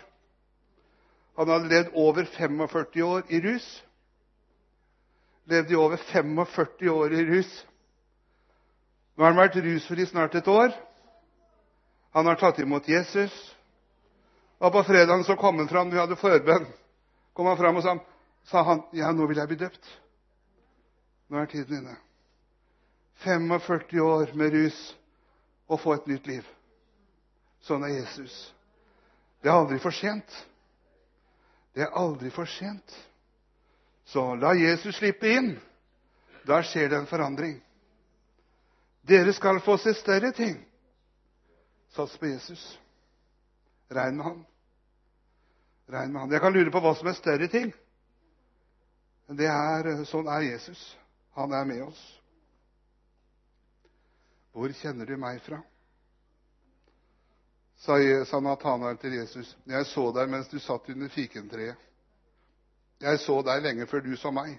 Han 1.38 1.52
hadde 1.52 1.70
levd 1.70 1.94
over 1.94 2.26
45 2.26 3.06
år 3.06 3.28
i 3.30 3.42
rus. 3.44 3.68
Levde 5.50 5.74
i 5.74 5.76
over 5.76 5.98
45 5.98 6.90
år 6.90 7.14
i 7.14 7.26
rus. 7.26 7.52
Nå 9.16 9.24
har 9.24 9.34
han 9.34 9.42
vært 9.42 9.60
rusfri 9.62 10.06
snart 10.10 10.36
et 10.36 10.48
år. 10.48 10.72
Han 12.14 12.30
har 12.30 12.40
tatt 12.40 12.62
imot 12.64 12.88
Jesus. 12.90 13.34
Og 14.64 14.72
på 14.72 14.84
fredagen 14.88 15.26
så 15.28 15.36
kom 15.36 15.60
han 15.60 15.68
fram, 15.68 15.92
vi 15.92 16.00
hadde 16.00 16.18
forbønn. 16.18 16.66
Kom 17.34 17.50
han 17.50 17.60
fram 17.60 17.78
og 17.78 17.86
sa, 17.86 17.98
sa 18.48 18.64
han, 18.64 18.84
ja, 18.96 19.12
nå 19.12 19.28
vil 19.28 19.42
jeg 19.42 19.52
bli 19.52 19.60
døpt. 19.60 19.94
Nå 21.30 21.42
er 21.42 21.50
tiden 21.52 21.82
inne. 21.82 21.96
45 23.24 24.02
år 24.04 24.34
med 24.38 24.54
rus 24.54 24.80
og 25.68 25.82
få 25.82 25.98
et 25.98 26.08
nytt 26.12 26.28
liv. 26.30 26.48
Sånn 27.64 27.84
er 27.88 27.96
Jesus. 27.96 28.34
Det 29.42 29.50
er 29.50 29.58
aldri 29.58 29.80
for 29.84 29.96
sent. 29.96 30.36
Det 31.74 31.86
er 31.86 31.96
aldri 31.98 32.32
for 32.32 32.50
sent. 32.50 32.96
Så 34.06 34.36
la 34.36 34.54
Jesus 34.54 34.96
slippe 34.96 35.30
inn. 35.30 35.54
Da 36.44 36.60
skjer 36.64 36.90
det 36.90 36.98
en 36.98 37.08
forandring. 37.08 37.62
Dere 39.02 39.34
skal 39.34 39.62
få 39.64 39.78
se 39.78 39.94
større 39.94 40.32
ting. 40.32 40.58
Sats 41.96 42.18
på 42.18 42.28
Jesus. 42.28 42.80
Regn 43.90 44.18
med 44.18 44.26
han. 44.26 44.46
Regn 45.88 46.12
med 46.12 46.22
han. 46.22 46.32
Jeg 46.32 46.42
kan 46.42 46.54
lure 46.54 46.72
på 46.72 46.82
hva 46.84 46.96
som 46.96 47.08
er 47.08 47.18
større 47.18 47.48
ting. 47.48 47.72
Men 49.28 49.40
det 49.40 49.48
er, 49.48 50.04
sånn 50.08 50.28
er 50.28 50.48
Jesus. 50.48 50.82
Han 51.38 51.54
er 51.56 51.68
med 51.68 51.84
oss. 51.86 52.02
Hvor 54.54 54.72
kjenner 54.78 55.08
du 55.10 55.16
meg 55.18 55.40
fra? 55.42 55.62
Sa, 57.84 57.98
sa 58.26 58.94
til 59.02 59.14
Jesus. 59.14 59.56
Jeg 59.66 59.86
så 59.86 60.12
deg 60.16 60.30
mens 60.30 60.48
du 60.48 60.60
satt 60.60 60.90
under 60.90 61.10
fikentreet. 61.10 61.80
Jeg 63.04 63.20
så 63.20 63.42
deg 63.44 63.64
lenge 63.66 63.88
før 63.92 64.04
du 64.06 64.14
så 64.16 64.32
meg. 64.32 64.56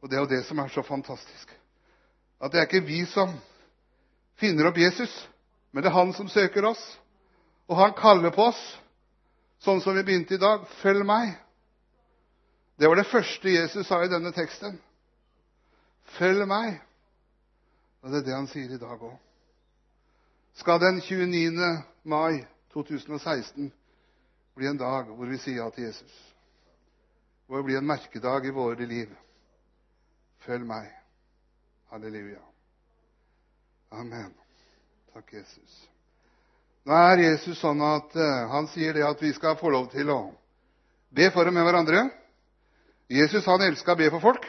Og 0.00 0.10
det 0.10 0.16
er 0.16 0.24
jo 0.24 0.32
det 0.32 0.42
som 0.48 0.58
er 0.60 0.68
så 0.72 0.84
fantastisk. 0.84 1.52
At 2.40 2.52
det 2.52 2.60
er 2.60 2.68
ikke 2.68 2.84
vi 2.84 3.04
som 3.08 3.32
finner 4.40 4.68
opp 4.68 4.78
Jesus, 4.80 5.12
men 5.72 5.84
det 5.84 5.90
er 5.90 5.96
han 5.96 6.12
som 6.16 6.28
søker 6.28 6.68
oss. 6.68 6.82
Og 7.68 7.78
han 7.78 7.94
kaller 7.96 8.32
på 8.34 8.48
oss, 8.50 8.60
sånn 9.62 9.80
som 9.84 9.96
vi 9.96 10.04
begynte 10.04 10.36
i 10.36 10.42
dag. 10.42 10.64
Følg 10.80 11.04
meg. 11.06 11.34
Det 12.80 12.88
var 12.88 12.96
det 12.96 13.10
første 13.10 13.52
Jesus 13.52 13.86
sa 13.86 14.00
i 14.02 14.12
denne 14.12 14.32
teksten. 14.36 14.78
Følg 16.16 16.46
meg. 16.48 16.80
Og 18.00 18.12
det 18.12 18.22
er 18.22 18.28
det 18.30 18.36
han 18.36 18.48
sier 18.48 18.72
i 18.72 18.80
dag 18.80 18.96
òg. 18.96 19.18
Skal 20.60 20.80
den 20.82 21.00
29. 21.04 21.68
mai 22.04 22.42
2016 22.72 23.70
bli 24.56 24.68
en 24.68 24.80
dag 24.80 25.12
hvor 25.12 25.28
vi 25.28 25.38
sier 25.40 25.62
ja 25.62 25.68
til 25.72 25.86
Jesus? 25.88 26.29
Hvor 27.50 27.62
bli 27.66 27.74
en 27.74 27.86
merkedag 27.86 28.44
i 28.46 28.50
våre 28.54 28.86
liv? 28.86 29.10
Følg 30.46 30.62
meg. 30.62 30.86
Halleluja. 31.90 32.38
Amen. 33.90 34.28
Takk, 35.10 35.32
Jesus. 35.34 35.80
Nå 36.86 36.94
er 36.94 37.24
Jesus 37.24 37.58
sånn 37.58 37.82
at 37.82 38.14
uh, 38.14 38.46
han 38.52 38.70
sier 38.70 38.94
det 38.94 39.02
at 39.02 39.18
vi 39.18 39.32
skal 39.34 39.58
få 39.58 39.72
lov 39.74 39.88
til 39.90 40.12
å 40.14 40.20
be 41.10 41.26
for 41.34 41.50
og 41.50 41.56
med 41.56 41.66
hverandre. 41.66 42.04
Jesus 43.10 43.48
han 43.50 43.66
elska 43.66 43.98
å 43.98 43.98
be 43.98 44.12
for 44.14 44.22
folk. 44.22 44.46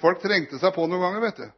Folk 0.00 0.24
trengte 0.24 0.56
seg 0.62 0.72
på 0.72 0.88
noen 0.88 1.04
ganger. 1.04 1.26
vet 1.28 1.42
du. 1.44 1.48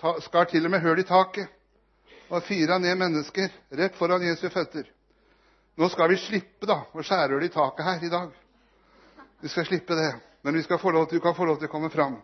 Ta, 0.00 0.14
skar 0.24 0.48
til 0.48 0.64
og 0.64 0.72
med 0.72 0.80
høl 0.80 1.04
i 1.04 1.04
taket 1.04 2.32
og 2.32 2.40
fira 2.48 2.80
ned 2.80 2.96
mennesker 2.96 3.52
rett 3.76 4.00
foran 4.00 4.24
Jesu 4.24 4.48
føtter. 4.48 4.88
Nå 5.76 5.92
skal 5.92 6.08
vi 6.08 6.24
slippe 6.24 6.64
da, 6.64 6.86
å 6.88 7.04
skjære 7.04 7.36
hull 7.36 7.44
i 7.44 7.52
taket 7.52 7.84
her 7.84 8.08
i 8.08 8.16
dag. 8.16 8.32
Vi 9.42 9.50
skal 9.50 9.66
slippe 9.66 9.94
det. 9.98 10.12
Men 10.42 10.54
vi 10.54 10.62
lov 10.92 11.08
du 11.10 11.20
kan 11.20 11.34
få 11.34 11.44
lov 11.44 11.58
til 11.58 11.68
å 11.68 11.70
komme 11.70 11.90
fram. 11.90 12.16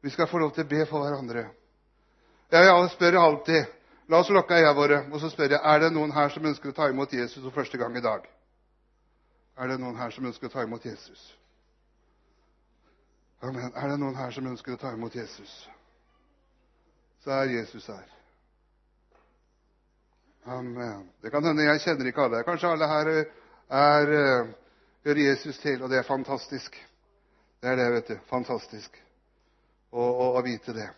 Vi 0.00 0.10
skal 0.10 0.26
få 0.26 0.38
lov 0.38 0.54
til 0.54 0.64
å 0.64 0.68
be 0.68 0.86
for 0.86 1.02
hverandre. 1.02 1.48
Jeg 2.50 2.88
spør 2.90 3.18
alltid 3.18 3.64
La 4.08 4.18
oss 4.20 4.28
lukke 4.28 4.52
øynene 4.52 4.76
våre 4.76 4.98
og 5.08 5.20
så 5.20 5.30
spør 5.32 5.54
jeg, 5.54 5.60
er 5.64 5.78
det 5.80 5.92
noen 5.94 6.12
her 6.12 6.28
som 6.32 6.44
ønsker 6.44 6.70
å 6.70 6.76
ta 6.76 6.90
imot 6.92 7.12
Jesus 7.12 7.40
for 7.40 7.54
første 7.56 7.78
gang 7.80 7.94
i 7.96 8.02
dag. 8.04 8.26
Er 9.56 9.70
det 9.70 9.78
noen 9.80 9.96
her 9.96 10.12
som 10.12 10.26
ønsker 10.28 10.50
å 10.50 10.52
ta 10.52 10.64
imot 10.66 10.84
Jesus? 10.84 11.22
Amen. 13.40 13.70
Er 13.72 13.88
det 13.88 13.96
noen 14.00 14.16
her 14.18 14.34
som 14.34 14.46
ønsker 14.50 14.74
å 14.74 14.80
ta 14.80 14.92
imot 14.92 15.16
Jesus? 15.16 15.52
Så 17.24 17.32
er 17.32 17.54
Jesus 17.54 17.86
her. 17.88 18.04
Amen. 20.52 21.08
Det 21.24 21.32
kan 21.32 21.44
hende 21.44 21.64
jeg 21.64 21.80
kjenner 21.86 22.10
ikke 22.10 22.26
alle. 22.26 22.44
Kanskje 22.44 22.74
alle 22.74 22.88
her 22.90 23.12
er, 23.14 24.14
hører 25.04 25.28
Jesus 25.30 25.58
til, 25.58 25.82
og 25.82 25.90
det 25.90 25.98
er 25.98 26.08
fantastisk. 26.08 26.76
Det 27.60 27.70
er 27.70 27.76
det, 27.76 27.90
vet 27.92 28.12
du. 28.12 28.16
Fantastisk 28.28 28.96
å, 29.90 30.02
å, 30.02 30.28
å 30.38 30.42
vite 30.44 30.74
det. 30.76 30.88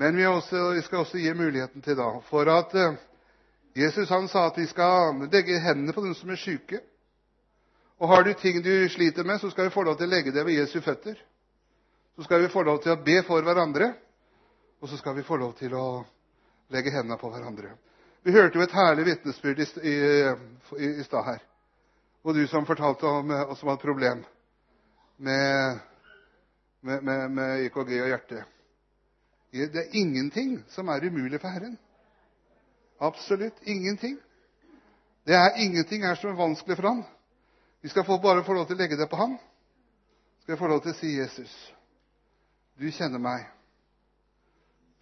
Men 0.00 0.16
vi, 0.16 0.26
også, 0.26 0.70
vi, 0.74 0.82
skal 0.82 1.04
også 1.04 1.20
gi 1.20 1.32
muligheten 1.36 1.84
til 1.84 1.98
da, 1.98 2.08
for 2.30 2.48
at 2.48 2.72
uh, 2.76 2.94
Jesus 3.76 4.08
han 4.10 4.28
sa 4.32 4.46
at 4.48 4.58
vi 4.58 4.66
skal 4.70 5.20
legge 5.28 5.60
hendene 5.60 5.92
på 5.92 6.04
dem 6.04 6.14
som 6.16 6.32
er 6.32 6.40
syke. 6.40 6.80
Og 8.00 8.08
har 8.08 8.24
du 8.24 8.32
ting 8.40 8.62
du 8.64 8.72
sliter 8.88 9.26
med, 9.28 9.40
så 9.40 9.50
skal 9.52 9.68
vi 9.68 9.74
få 9.74 9.84
lov 9.84 9.98
til 10.00 10.08
å 10.08 10.14
legge 10.14 10.32
det 10.32 10.44
ved 10.46 10.56
Jesu 10.56 10.80
føtter. 10.80 11.18
Så 12.16 12.24
skal 12.24 12.40
vi 12.40 12.48
få 12.52 12.64
lov 12.64 12.80
til 12.82 12.94
å 12.94 13.02
be 13.04 13.20
for 13.28 13.44
hverandre, 13.44 13.92
og 14.80 14.88
så 14.88 14.96
skal 14.96 15.14
vi 15.18 15.26
få 15.26 15.36
lov 15.40 15.52
til 15.60 15.76
å 15.76 15.84
legge 16.72 16.92
hendene 16.94 17.20
på 17.20 17.28
hverandre. 17.28 17.74
Vi 18.24 18.32
hørte 18.32 18.56
jo 18.56 18.64
et 18.64 18.76
herlig 18.76 19.04
vitnesbyrd 19.06 19.60
i, 19.60 19.68
i, 19.84 19.94
i, 20.80 20.90
i 21.00 21.04
stad 21.04 21.28
her. 21.28 21.44
Og 22.22 22.34
du 22.36 22.46
som 22.48 22.66
fortalte 22.68 23.06
om 23.08 23.30
oss 23.30 23.60
som 23.60 23.70
hadde 23.70 23.82
problem 23.82 24.24
med, 25.16 25.78
med, 26.80 27.02
med, 27.02 27.30
med 27.30 27.66
IKG 27.66 27.94
og 28.00 28.10
hjertet. 28.12 28.44
Det 29.50 29.76
er 29.76 29.96
ingenting 29.98 30.60
som 30.70 30.88
er 30.88 31.06
umulig 31.08 31.40
for 31.40 31.48
Herren. 31.50 31.78
Absolutt 33.00 33.62
ingenting. 33.62 34.18
Det 35.26 35.34
er 35.34 35.56
ingenting 35.56 36.04
her 36.04 36.14
som 36.14 36.30
er 36.30 36.38
vanskelig 36.38 36.76
for 36.76 36.88
ham. 36.88 37.02
Vi 37.80 37.88
skal 37.88 38.04
bare 38.04 38.44
få 38.44 38.52
lov 38.52 38.66
til 38.68 38.76
å 38.76 38.82
legge 38.82 38.96
det 38.96 39.08
på 39.08 39.16
Han. 39.16 39.38
Skal 40.42 40.52
jeg 40.52 40.60
få 40.60 40.68
lov 40.68 40.82
til 40.82 40.92
å 40.92 40.98
si, 40.98 41.14
'Jesus, 41.16 41.52
du 42.76 42.90
kjenner 42.92 43.18
meg' 43.18 43.48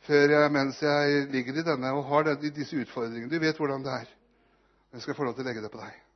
før 0.07 0.31
jeg, 0.33 0.53
mens 0.53 0.83
jeg 0.83 1.27
ligger 1.33 1.59
i 1.59 1.65
denne 1.67 1.93
og 1.93 2.05
har 2.05 2.35
disse 2.41 2.77
utfordringene. 2.77 3.31
Du 3.31 3.39
vet 3.39 3.57
hvordan 3.57 3.83
det 3.85 3.93
er. 3.93 4.07
Jeg 4.93 5.03
skal 5.03 5.15
få 5.15 5.25
lov 5.25 5.35
til 5.35 5.45
å 5.45 5.49
legge 5.49 5.63
det 5.63 5.71
på 5.73 5.81
deg. 5.81 6.08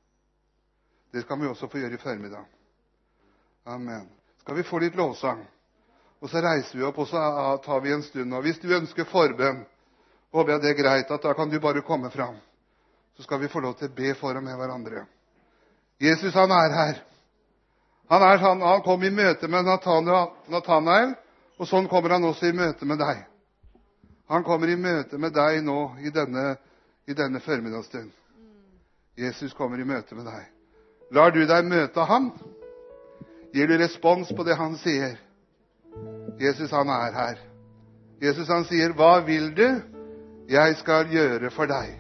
Det 1.13 1.23
skal 1.23 1.41
vi 1.41 1.47
også 1.47 1.69
få 1.69 1.79
gjøre 1.79 1.95
i 1.95 2.01
formiddag. 2.01 2.45
Amen. 3.67 4.09
Skal 4.41 4.57
vi 4.57 4.65
få 4.67 4.81
litt 4.83 4.97
lovsang? 4.97 5.43
Og 6.23 6.31
så 6.31 6.41
reiser 6.43 6.79
vi 6.79 6.85
opp, 6.87 6.99
og 7.03 7.09
så 7.11 7.21
tar 7.65 7.81
vi 7.83 7.93
en 7.93 8.03
stund. 8.03 8.35
Og 8.35 8.45
hvis 8.47 8.61
du 8.63 8.71
ønsker 8.73 9.09
forbønn, 9.11 9.65
håper 10.33 10.55
jeg 10.55 10.63
det 10.63 10.71
er 10.71 10.79
greit 10.79 11.11
at 11.11 11.23
da 11.23 11.35
kan 11.37 11.51
du 11.51 11.59
bare 11.61 11.83
komme 11.85 12.11
fram. 12.11 12.39
Så 13.17 13.27
skal 13.27 13.43
vi 13.43 13.51
få 13.53 13.61
lov 13.61 13.75
til 13.79 13.91
å 13.91 13.97
be 13.97 14.15
for 14.17 14.39
og 14.39 14.45
med 14.45 14.57
hverandre. 14.57 15.05
Jesus, 16.01 16.35
han 16.35 16.51
er 16.51 16.77
her. 16.77 17.03
Han, 18.09 18.23
er, 18.23 18.39
han, 18.39 18.63
han 18.63 18.83
kom 18.83 19.05
i 19.05 19.11
møte 19.11 19.49
med 19.49 19.69
Natanael, 19.69 21.13
og 21.59 21.69
sånn 21.69 21.89
kommer 21.91 22.17
han 22.17 22.25
også 22.25 22.49
i 22.49 22.57
møte 22.57 22.89
med 22.89 22.99
deg. 23.03 23.23
Han 24.33 24.45
kommer 24.45 24.71
i 24.73 24.79
møte 24.81 25.19
med 25.21 25.35
deg 25.37 25.61
nå 25.65 25.79
i 26.01 26.11
denne, 26.11 26.57
i 27.07 27.15
denne 27.15 27.41
formiddagsstund. 27.45 28.11
Jesus 29.19 29.53
kommer 29.55 29.81
i 29.81 29.87
møte 29.87 30.17
med 30.17 30.27
deg. 30.31 30.49
Lar 31.13 31.31
du 31.31 31.43
deg 31.47 31.69
møte 31.69 32.05
ham? 32.09 32.31
Gir 33.53 33.69
du 33.69 33.77
respons 33.77 34.31
på 34.33 34.45
det 34.49 34.57
han 34.57 34.79
sier? 34.81 35.19
Jesus, 36.41 36.71
han 36.73 36.89
er 36.89 37.13
her. 37.13 37.41
Jesus, 38.23 38.49
han 38.49 38.65
sier, 38.65 38.93
'Hva 38.93 39.21
vil 39.27 39.53
du? 39.57 39.83
Jeg 40.49 40.77
skal 40.77 41.09
gjøre 41.11 41.51
for 41.51 41.67
deg.' 41.67 41.99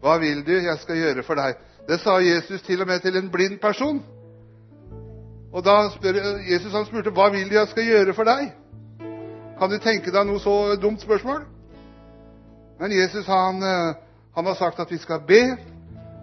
Hva 0.00 0.18
vil 0.18 0.46
du? 0.46 0.52
Jeg 0.52 0.78
skal 0.78 0.96
gjøre 0.96 1.22
for 1.22 1.34
deg. 1.34 1.54
Det 1.88 2.00
sa 2.00 2.18
Jesus 2.18 2.62
til 2.62 2.80
og 2.80 2.86
med 2.86 3.00
til 3.00 3.16
en 3.16 3.30
blind 3.30 3.58
person. 3.58 4.02
Og 5.52 5.64
da 5.64 5.90
spør, 5.90 6.18
Jesus 6.52 6.72
han 6.72 6.86
spurte, 6.86 7.10
'Hva 7.10 7.30
vil 7.30 7.50
du 7.50 7.54
jeg 7.54 7.68
skal 7.68 7.84
gjøre 7.84 8.14
for 8.14 8.24
deg?' 8.24 8.52
Kan 9.58 9.70
du 9.70 9.78
tenke 9.78 10.10
deg 10.10 10.26
noe 10.26 10.40
så 10.40 10.76
dumt 10.76 11.00
spørsmål? 11.00 11.44
Men 12.80 12.92
Jesus 12.92 13.26
han, 13.26 13.62
eh, 13.62 13.94
han 14.34 14.46
har 14.46 14.54
sagt 14.54 14.80
at 14.80 14.90
vi 14.90 14.98
skal 14.98 15.20
be, 15.26 15.58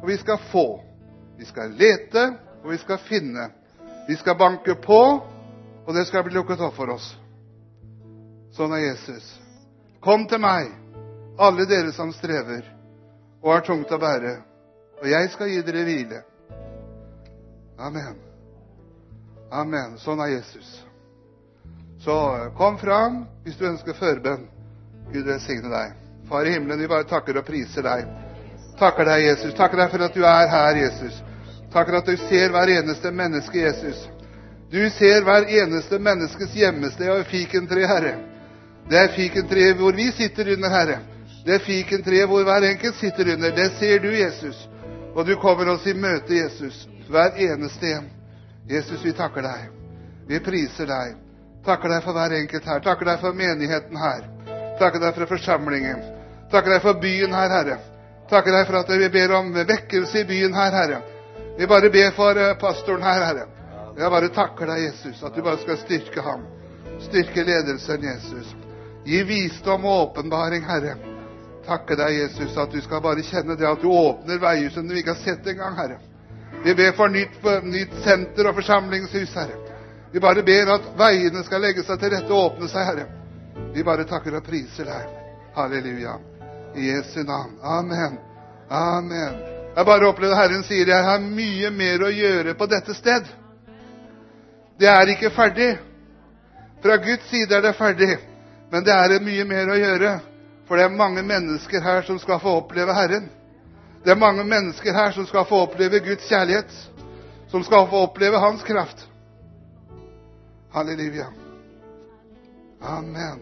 og 0.01 0.07
vi 0.07 0.17
skal 0.17 0.37
få. 0.37 0.88
Vi 1.39 1.47
skal 1.47 1.71
lete, 1.79 2.25
og 2.63 2.71
vi 2.73 2.77
skal 2.81 2.99
finne. 3.07 3.49
Vi 4.07 4.17
skal 4.19 4.35
banke 4.37 4.75
på, 4.75 5.01
og 5.85 5.95
det 5.95 6.03
skal 6.07 6.25
bli 6.25 6.35
lukket 6.35 6.59
opp 6.59 6.75
for 6.75 6.91
oss. 6.91 7.13
Sånn 8.57 8.73
er 8.75 8.89
Jesus. 8.89 9.23
Kom 10.03 10.25
til 10.27 10.41
meg, 10.43 10.73
alle 11.39 11.63
dere 11.69 11.93
som 11.95 12.11
strever 12.15 12.65
og 13.39 13.53
er 13.55 13.63
tungt 13.63 13.91
å 13.95 13.99
bære, 14.01 14.33
og 14.99 15.07
jeg 15.07 15.29
skal 15.31 15.51
gi 15.53 15.61
dere 15.63 15.85
hvile. 15.87 16.19
Amen. 17.79 18.17
Amen. 19.49 19.95
Sånn 20.03 20.19
er 20.19 20.33
Jesus. 20.33 20.67
Så 22.03 22.15
eh, 22.35 22.49
kom 22.57 22.75
fram 22.81 23.23
hvis 23.45 23.55
du 23.59 23.63
ønsker 23.69 23.95
forbønn. 23.95 24.43
Gud 25.13 25.25
velsigne 25.25 25.71
deg. 25.71 25.95
Far 26.29 26.45
i 26.45 26.51
himmelen, 26.53 26.83
vi 26.83 26.91
bare 26.91 27.07
takker 27.07 27.39
og 27.39 27.47
priser 27.47 27.87
deg. 27.87 28.03
Takker 28.79 29.07
deg, 29.07 29.23
Jesus. 29.29 29.55
Takker 29.57 29.79
deg 29.79 29.95
for 29.95 30.05
at 30.05 30.19
du 30.19 30.27
er 30.27 30.51
her, 30.51 30.83
Jesus. 30.83 31.23
Takker 31.73 31.99
at 31.99 32.07
du 32.09 32.17
ser 32.17 32.49
hver 32.53 32.71
eneste 32.79 33.11
menneske, 33.11 33.59
Jesus. 33.61 34.07
Du 34.71 34.81
ser 34.97 35.23
hver 35.25 35.47
eneste 35.61 35.99
menneskes 35.99 36.53
gjemmested 36.53 37.09
og 37.09 37.25
fikentre, 37.29 37.87
Herre. 37.89 38.15
Det 38.89 38.97
er 38.97 39.13
fikentreet 39.13 39.77
hvor 39.77 39.93
vi 39.97 40.09
sitter 40.17 40.53
under, 40.55 40.69
Herre. 40.69 40.99
Det 41.45 41.55
er 41.55 41.65
fikentreet 41.65 42.29
hvor 42.29 42.43
hver 42.43 42.65
enkelt 42.71 42.95
sitter 42.95 43.33
under. 43.33 43.55
Det 43.55 43.71
ser 43.79 43.99
du, 43.99 44.09
Jesus. 44.13 44.67
Og 45.15 45.25
du 45.25 45.35
kommer 45.41 45.69
oss 45.73 45.85
i 45.87 45.93
møte, 45.93 46.33
Jesus. 46.35 46.87
Hver 47.09 47.37
eneste 47.37 47.93
en. 47.97 48.09
Jesus, 48.69 49.05
vi 49.05 49.13
takker 49.17 49.45
deg. 49.45 49.69
Vi 50.29 50.39
priser 50.45 50.89
deg. 50.89 51.15
Takker 51.65 51.89
deg 51.89 52.03
for 52.05 52.17
hver 52.17 52.33
enkelt 52.37 52.65
her. 52.65 52.81
Takker 52.85 53.09
deg 53.09 53.21
for 53.21 53.37
menigheten 53.37 53.97
her. 53.97 54.25
Takker 54.79 55.01
deg 55.01 55.15
for 55.17 55.33
forsamlingen. 55.33 56.03
Takker 56.51 56.75
deg 56.75 56.83
for 56.85 57.01
byen 57.01 57.33
her, 57.33 57.49
Herre. 57.53 57.79
Takker 58.29 58.53
deg 58.53 58.67
for 58.69 58.77
at 58.81 58.91
vi 59.01 59.09
ber 59.13 59.33
om 59.37 59.49
vekkelse 59.53 60.21
i 60.21 60.27
byen 60.29 60.53
her, 60.53 60.73
Herre. 60.73 61.01
Vi 61.59 61.67
bare 61.67 61.89
ber 61.89 62.11
for 62.11 62.39
eh, 62.39 62.53
pastoren 62.55 63.03
her, 63.03 63.25
Herre. 63.25 63.45
Jeg 63.97 64.11
bare 64.11 64.29
takker 64.31 64.69
deg, 64.69 64.83
Jesus, 64.85 65.23
at 65.27 65.35
du 65.35 65.41
bare 65.43 65.59
skal 65.59 65.77
styrke 65.81 66.23
ham. 66.23 66.45
Styrke 67.03 67.43
ledelsen, 67.43 68.05
Jesus. 68.07 68.53
Gi 69.03 69.19
visdom 69.27 69.83
og 69.85 70.05
åpenbaring, 70.05 70.63
Herre. 70.63 70.93
Takke 71.65 71.97
deg, 71.99 72.15
Jesus, 72.21 72.55
at 72.55 72.71
du 72.71 72.79
skal 72.79 73.03
bare 73.03 73.27
kjenne 73.27 73.59
det 73.59 73.67
at 73.67 73.83
du 73.83 73.89
åpner 73.91 74.39
veier 74.39 74.71
som 74.71 74.87
du 74.87 74.95
ikke 74.95 75.17
har 75.17 75.25
sett 75.25 75.51
engang, 75.51 75.75
Herre. 75.81 75.99
Vi 76.63 76.77
ber 76.79 76.95
for 76.95 77.11
nytt, 77.11 77.37
nytt 77.67 77.99
senter 78.07 78.47
og 78.47 78.55
forsamlingshus, 78.61 79.35
Herre. 79.35 79.59
Vi 80.15 80.23
bare 80.23 80.47
ber 80.47 80.75
at 80.79 80.89
veiene 81.03 81.43
skal 81.43 81.67
legge 81.67 81.83
seg 81.83 81.99
til 81.99 82.15
rette 82.15 82.31
og 82.31 82.53
åpne 82.53 82.71
seg, 82.71 82.87
Herre. 82.87 83.07
Vi 83.75 83.83
bare 83.83 84.07
takker 84.07 84.39
og 84.39 84.47
priser 84.47 84.87
deg. 84.87 85.13
Halleluja. 85.59 86.15
I 86.79 86.91
Jesu 86.93 87.25
navn. 87.27 87.59
Amen. 87.67 88.21
Amen. 88.71 89.58
Jeg 89.75 89.85
bare 89.85 90.07
opplevde 90.09 90.37
Herren 90.37 90.63
sier 90.67 90.89
jeg 90.89 91.05
har 91.05 91.21
mye 91.23 91.69
mer 91.71 92.03
å 92.03 92.09
gjøre 92.11 92.55
på 92.57 92.67
dette 92.71 92.95
sted. 92.97 93.27
Det 94.79 94.87
er 94.89 95.13
ikke 95.13 95.31
ferdig. 95.35 95.69
Fra 96.83 96.95
Guds 97.03 97.27
side 97.29 97.55
er 97.55 97.63
det 97.63 97.75
ferdig, 97.75 98.13
men 98.71 98.85
det 98.87 98.95
er 98.95 99.19
mye 99.23 99.45
mer 99.47 99.71
å 99.71 99.77
gjøre. 99.77 100.13
For 100.67 100.77
det 100.77 100.85
er 100.85 100.95
mange 100.95 101.23
mennesker 101.25 101.81
her 101.81 102.05
som 102.07 102.19
skal 102.21 102.39
få 102.39 102.59
oppleve 102.61 102.93
Herren. 102.93 103.27
Det 104.05 104.13
er 104.13 104.19
mange 104.19 104.45
mennesker 104.47 104.95
her 104.95 105.11
som 105.11 105.25
skal 105.27 105.47
få 105.49 105.63
oppleve 105.65 105.99
Guds 106.05 106.27
kjærlighet. 106.29 106.71
Som 107.51 107.63
skal 107.65 107.87
få 107.89 108.03
oppleve 108.05 108.39
Hans 108.39 108.63
kraft. 108.63 109.07
Halleluja. 110.73 111.31
Amen. 112.81 113.41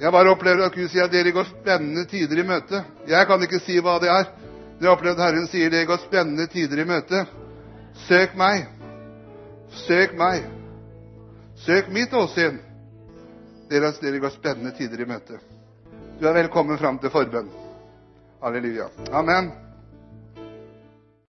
Jeg 0.00 0.12
bare 0.12 0.30
opplever 0.30 0.66
at 0.66 0.76
Gud 0.76 0.90
sier 0.92 1.06
at 1.06 1.12
dere 1.14 1.32
går 1.34 1.48
spennende 1.48 2.04
tider 2.10 2.42
i 2.42 2.46
møte. 2.46 2.84
Jeg 3.08 3.26
kan 3.26 3.42
ikke 3.42 3.62
si 3.64 3.78
hva 3.80 3.96
det 4.02 4.10
er. 4.12 4.28
Jeg 4.80 4.88
har 4.88 4.96
opplevd 4.96 5.20
Herren 5.22 5.48
sier 5.50 5.70
det 5.70 5.84
går 5.86 6.00
spennende 6.06 6.46
tider 6.50 6.82
i 6.82 6.86
møte. 6.88 7.24
Søk 8.08 8.36
meg. 8.38 8.66
Søk 9.86 10.14
meg. 10.18 10.46
Søk 11.64 11.90
mitt 11.94 12.14
åsyn. 12.14 12.58
Dere, 13.70 13.92
dere 14.02 14.20
går 14.20 14.34
spennende 14.34 14.74
tider 14.76 15.04
i 15.04 15.08
møte. 15.08 15.38
Du 16.20 16.26
er 16.28 16.36
velkommen 16.36 16.78
fram 16.78 16.98
til 17.02 17.12
forbønn. 17.14 17.50
Halleluja. 18.42 18.88
Amen. 19.12 19.52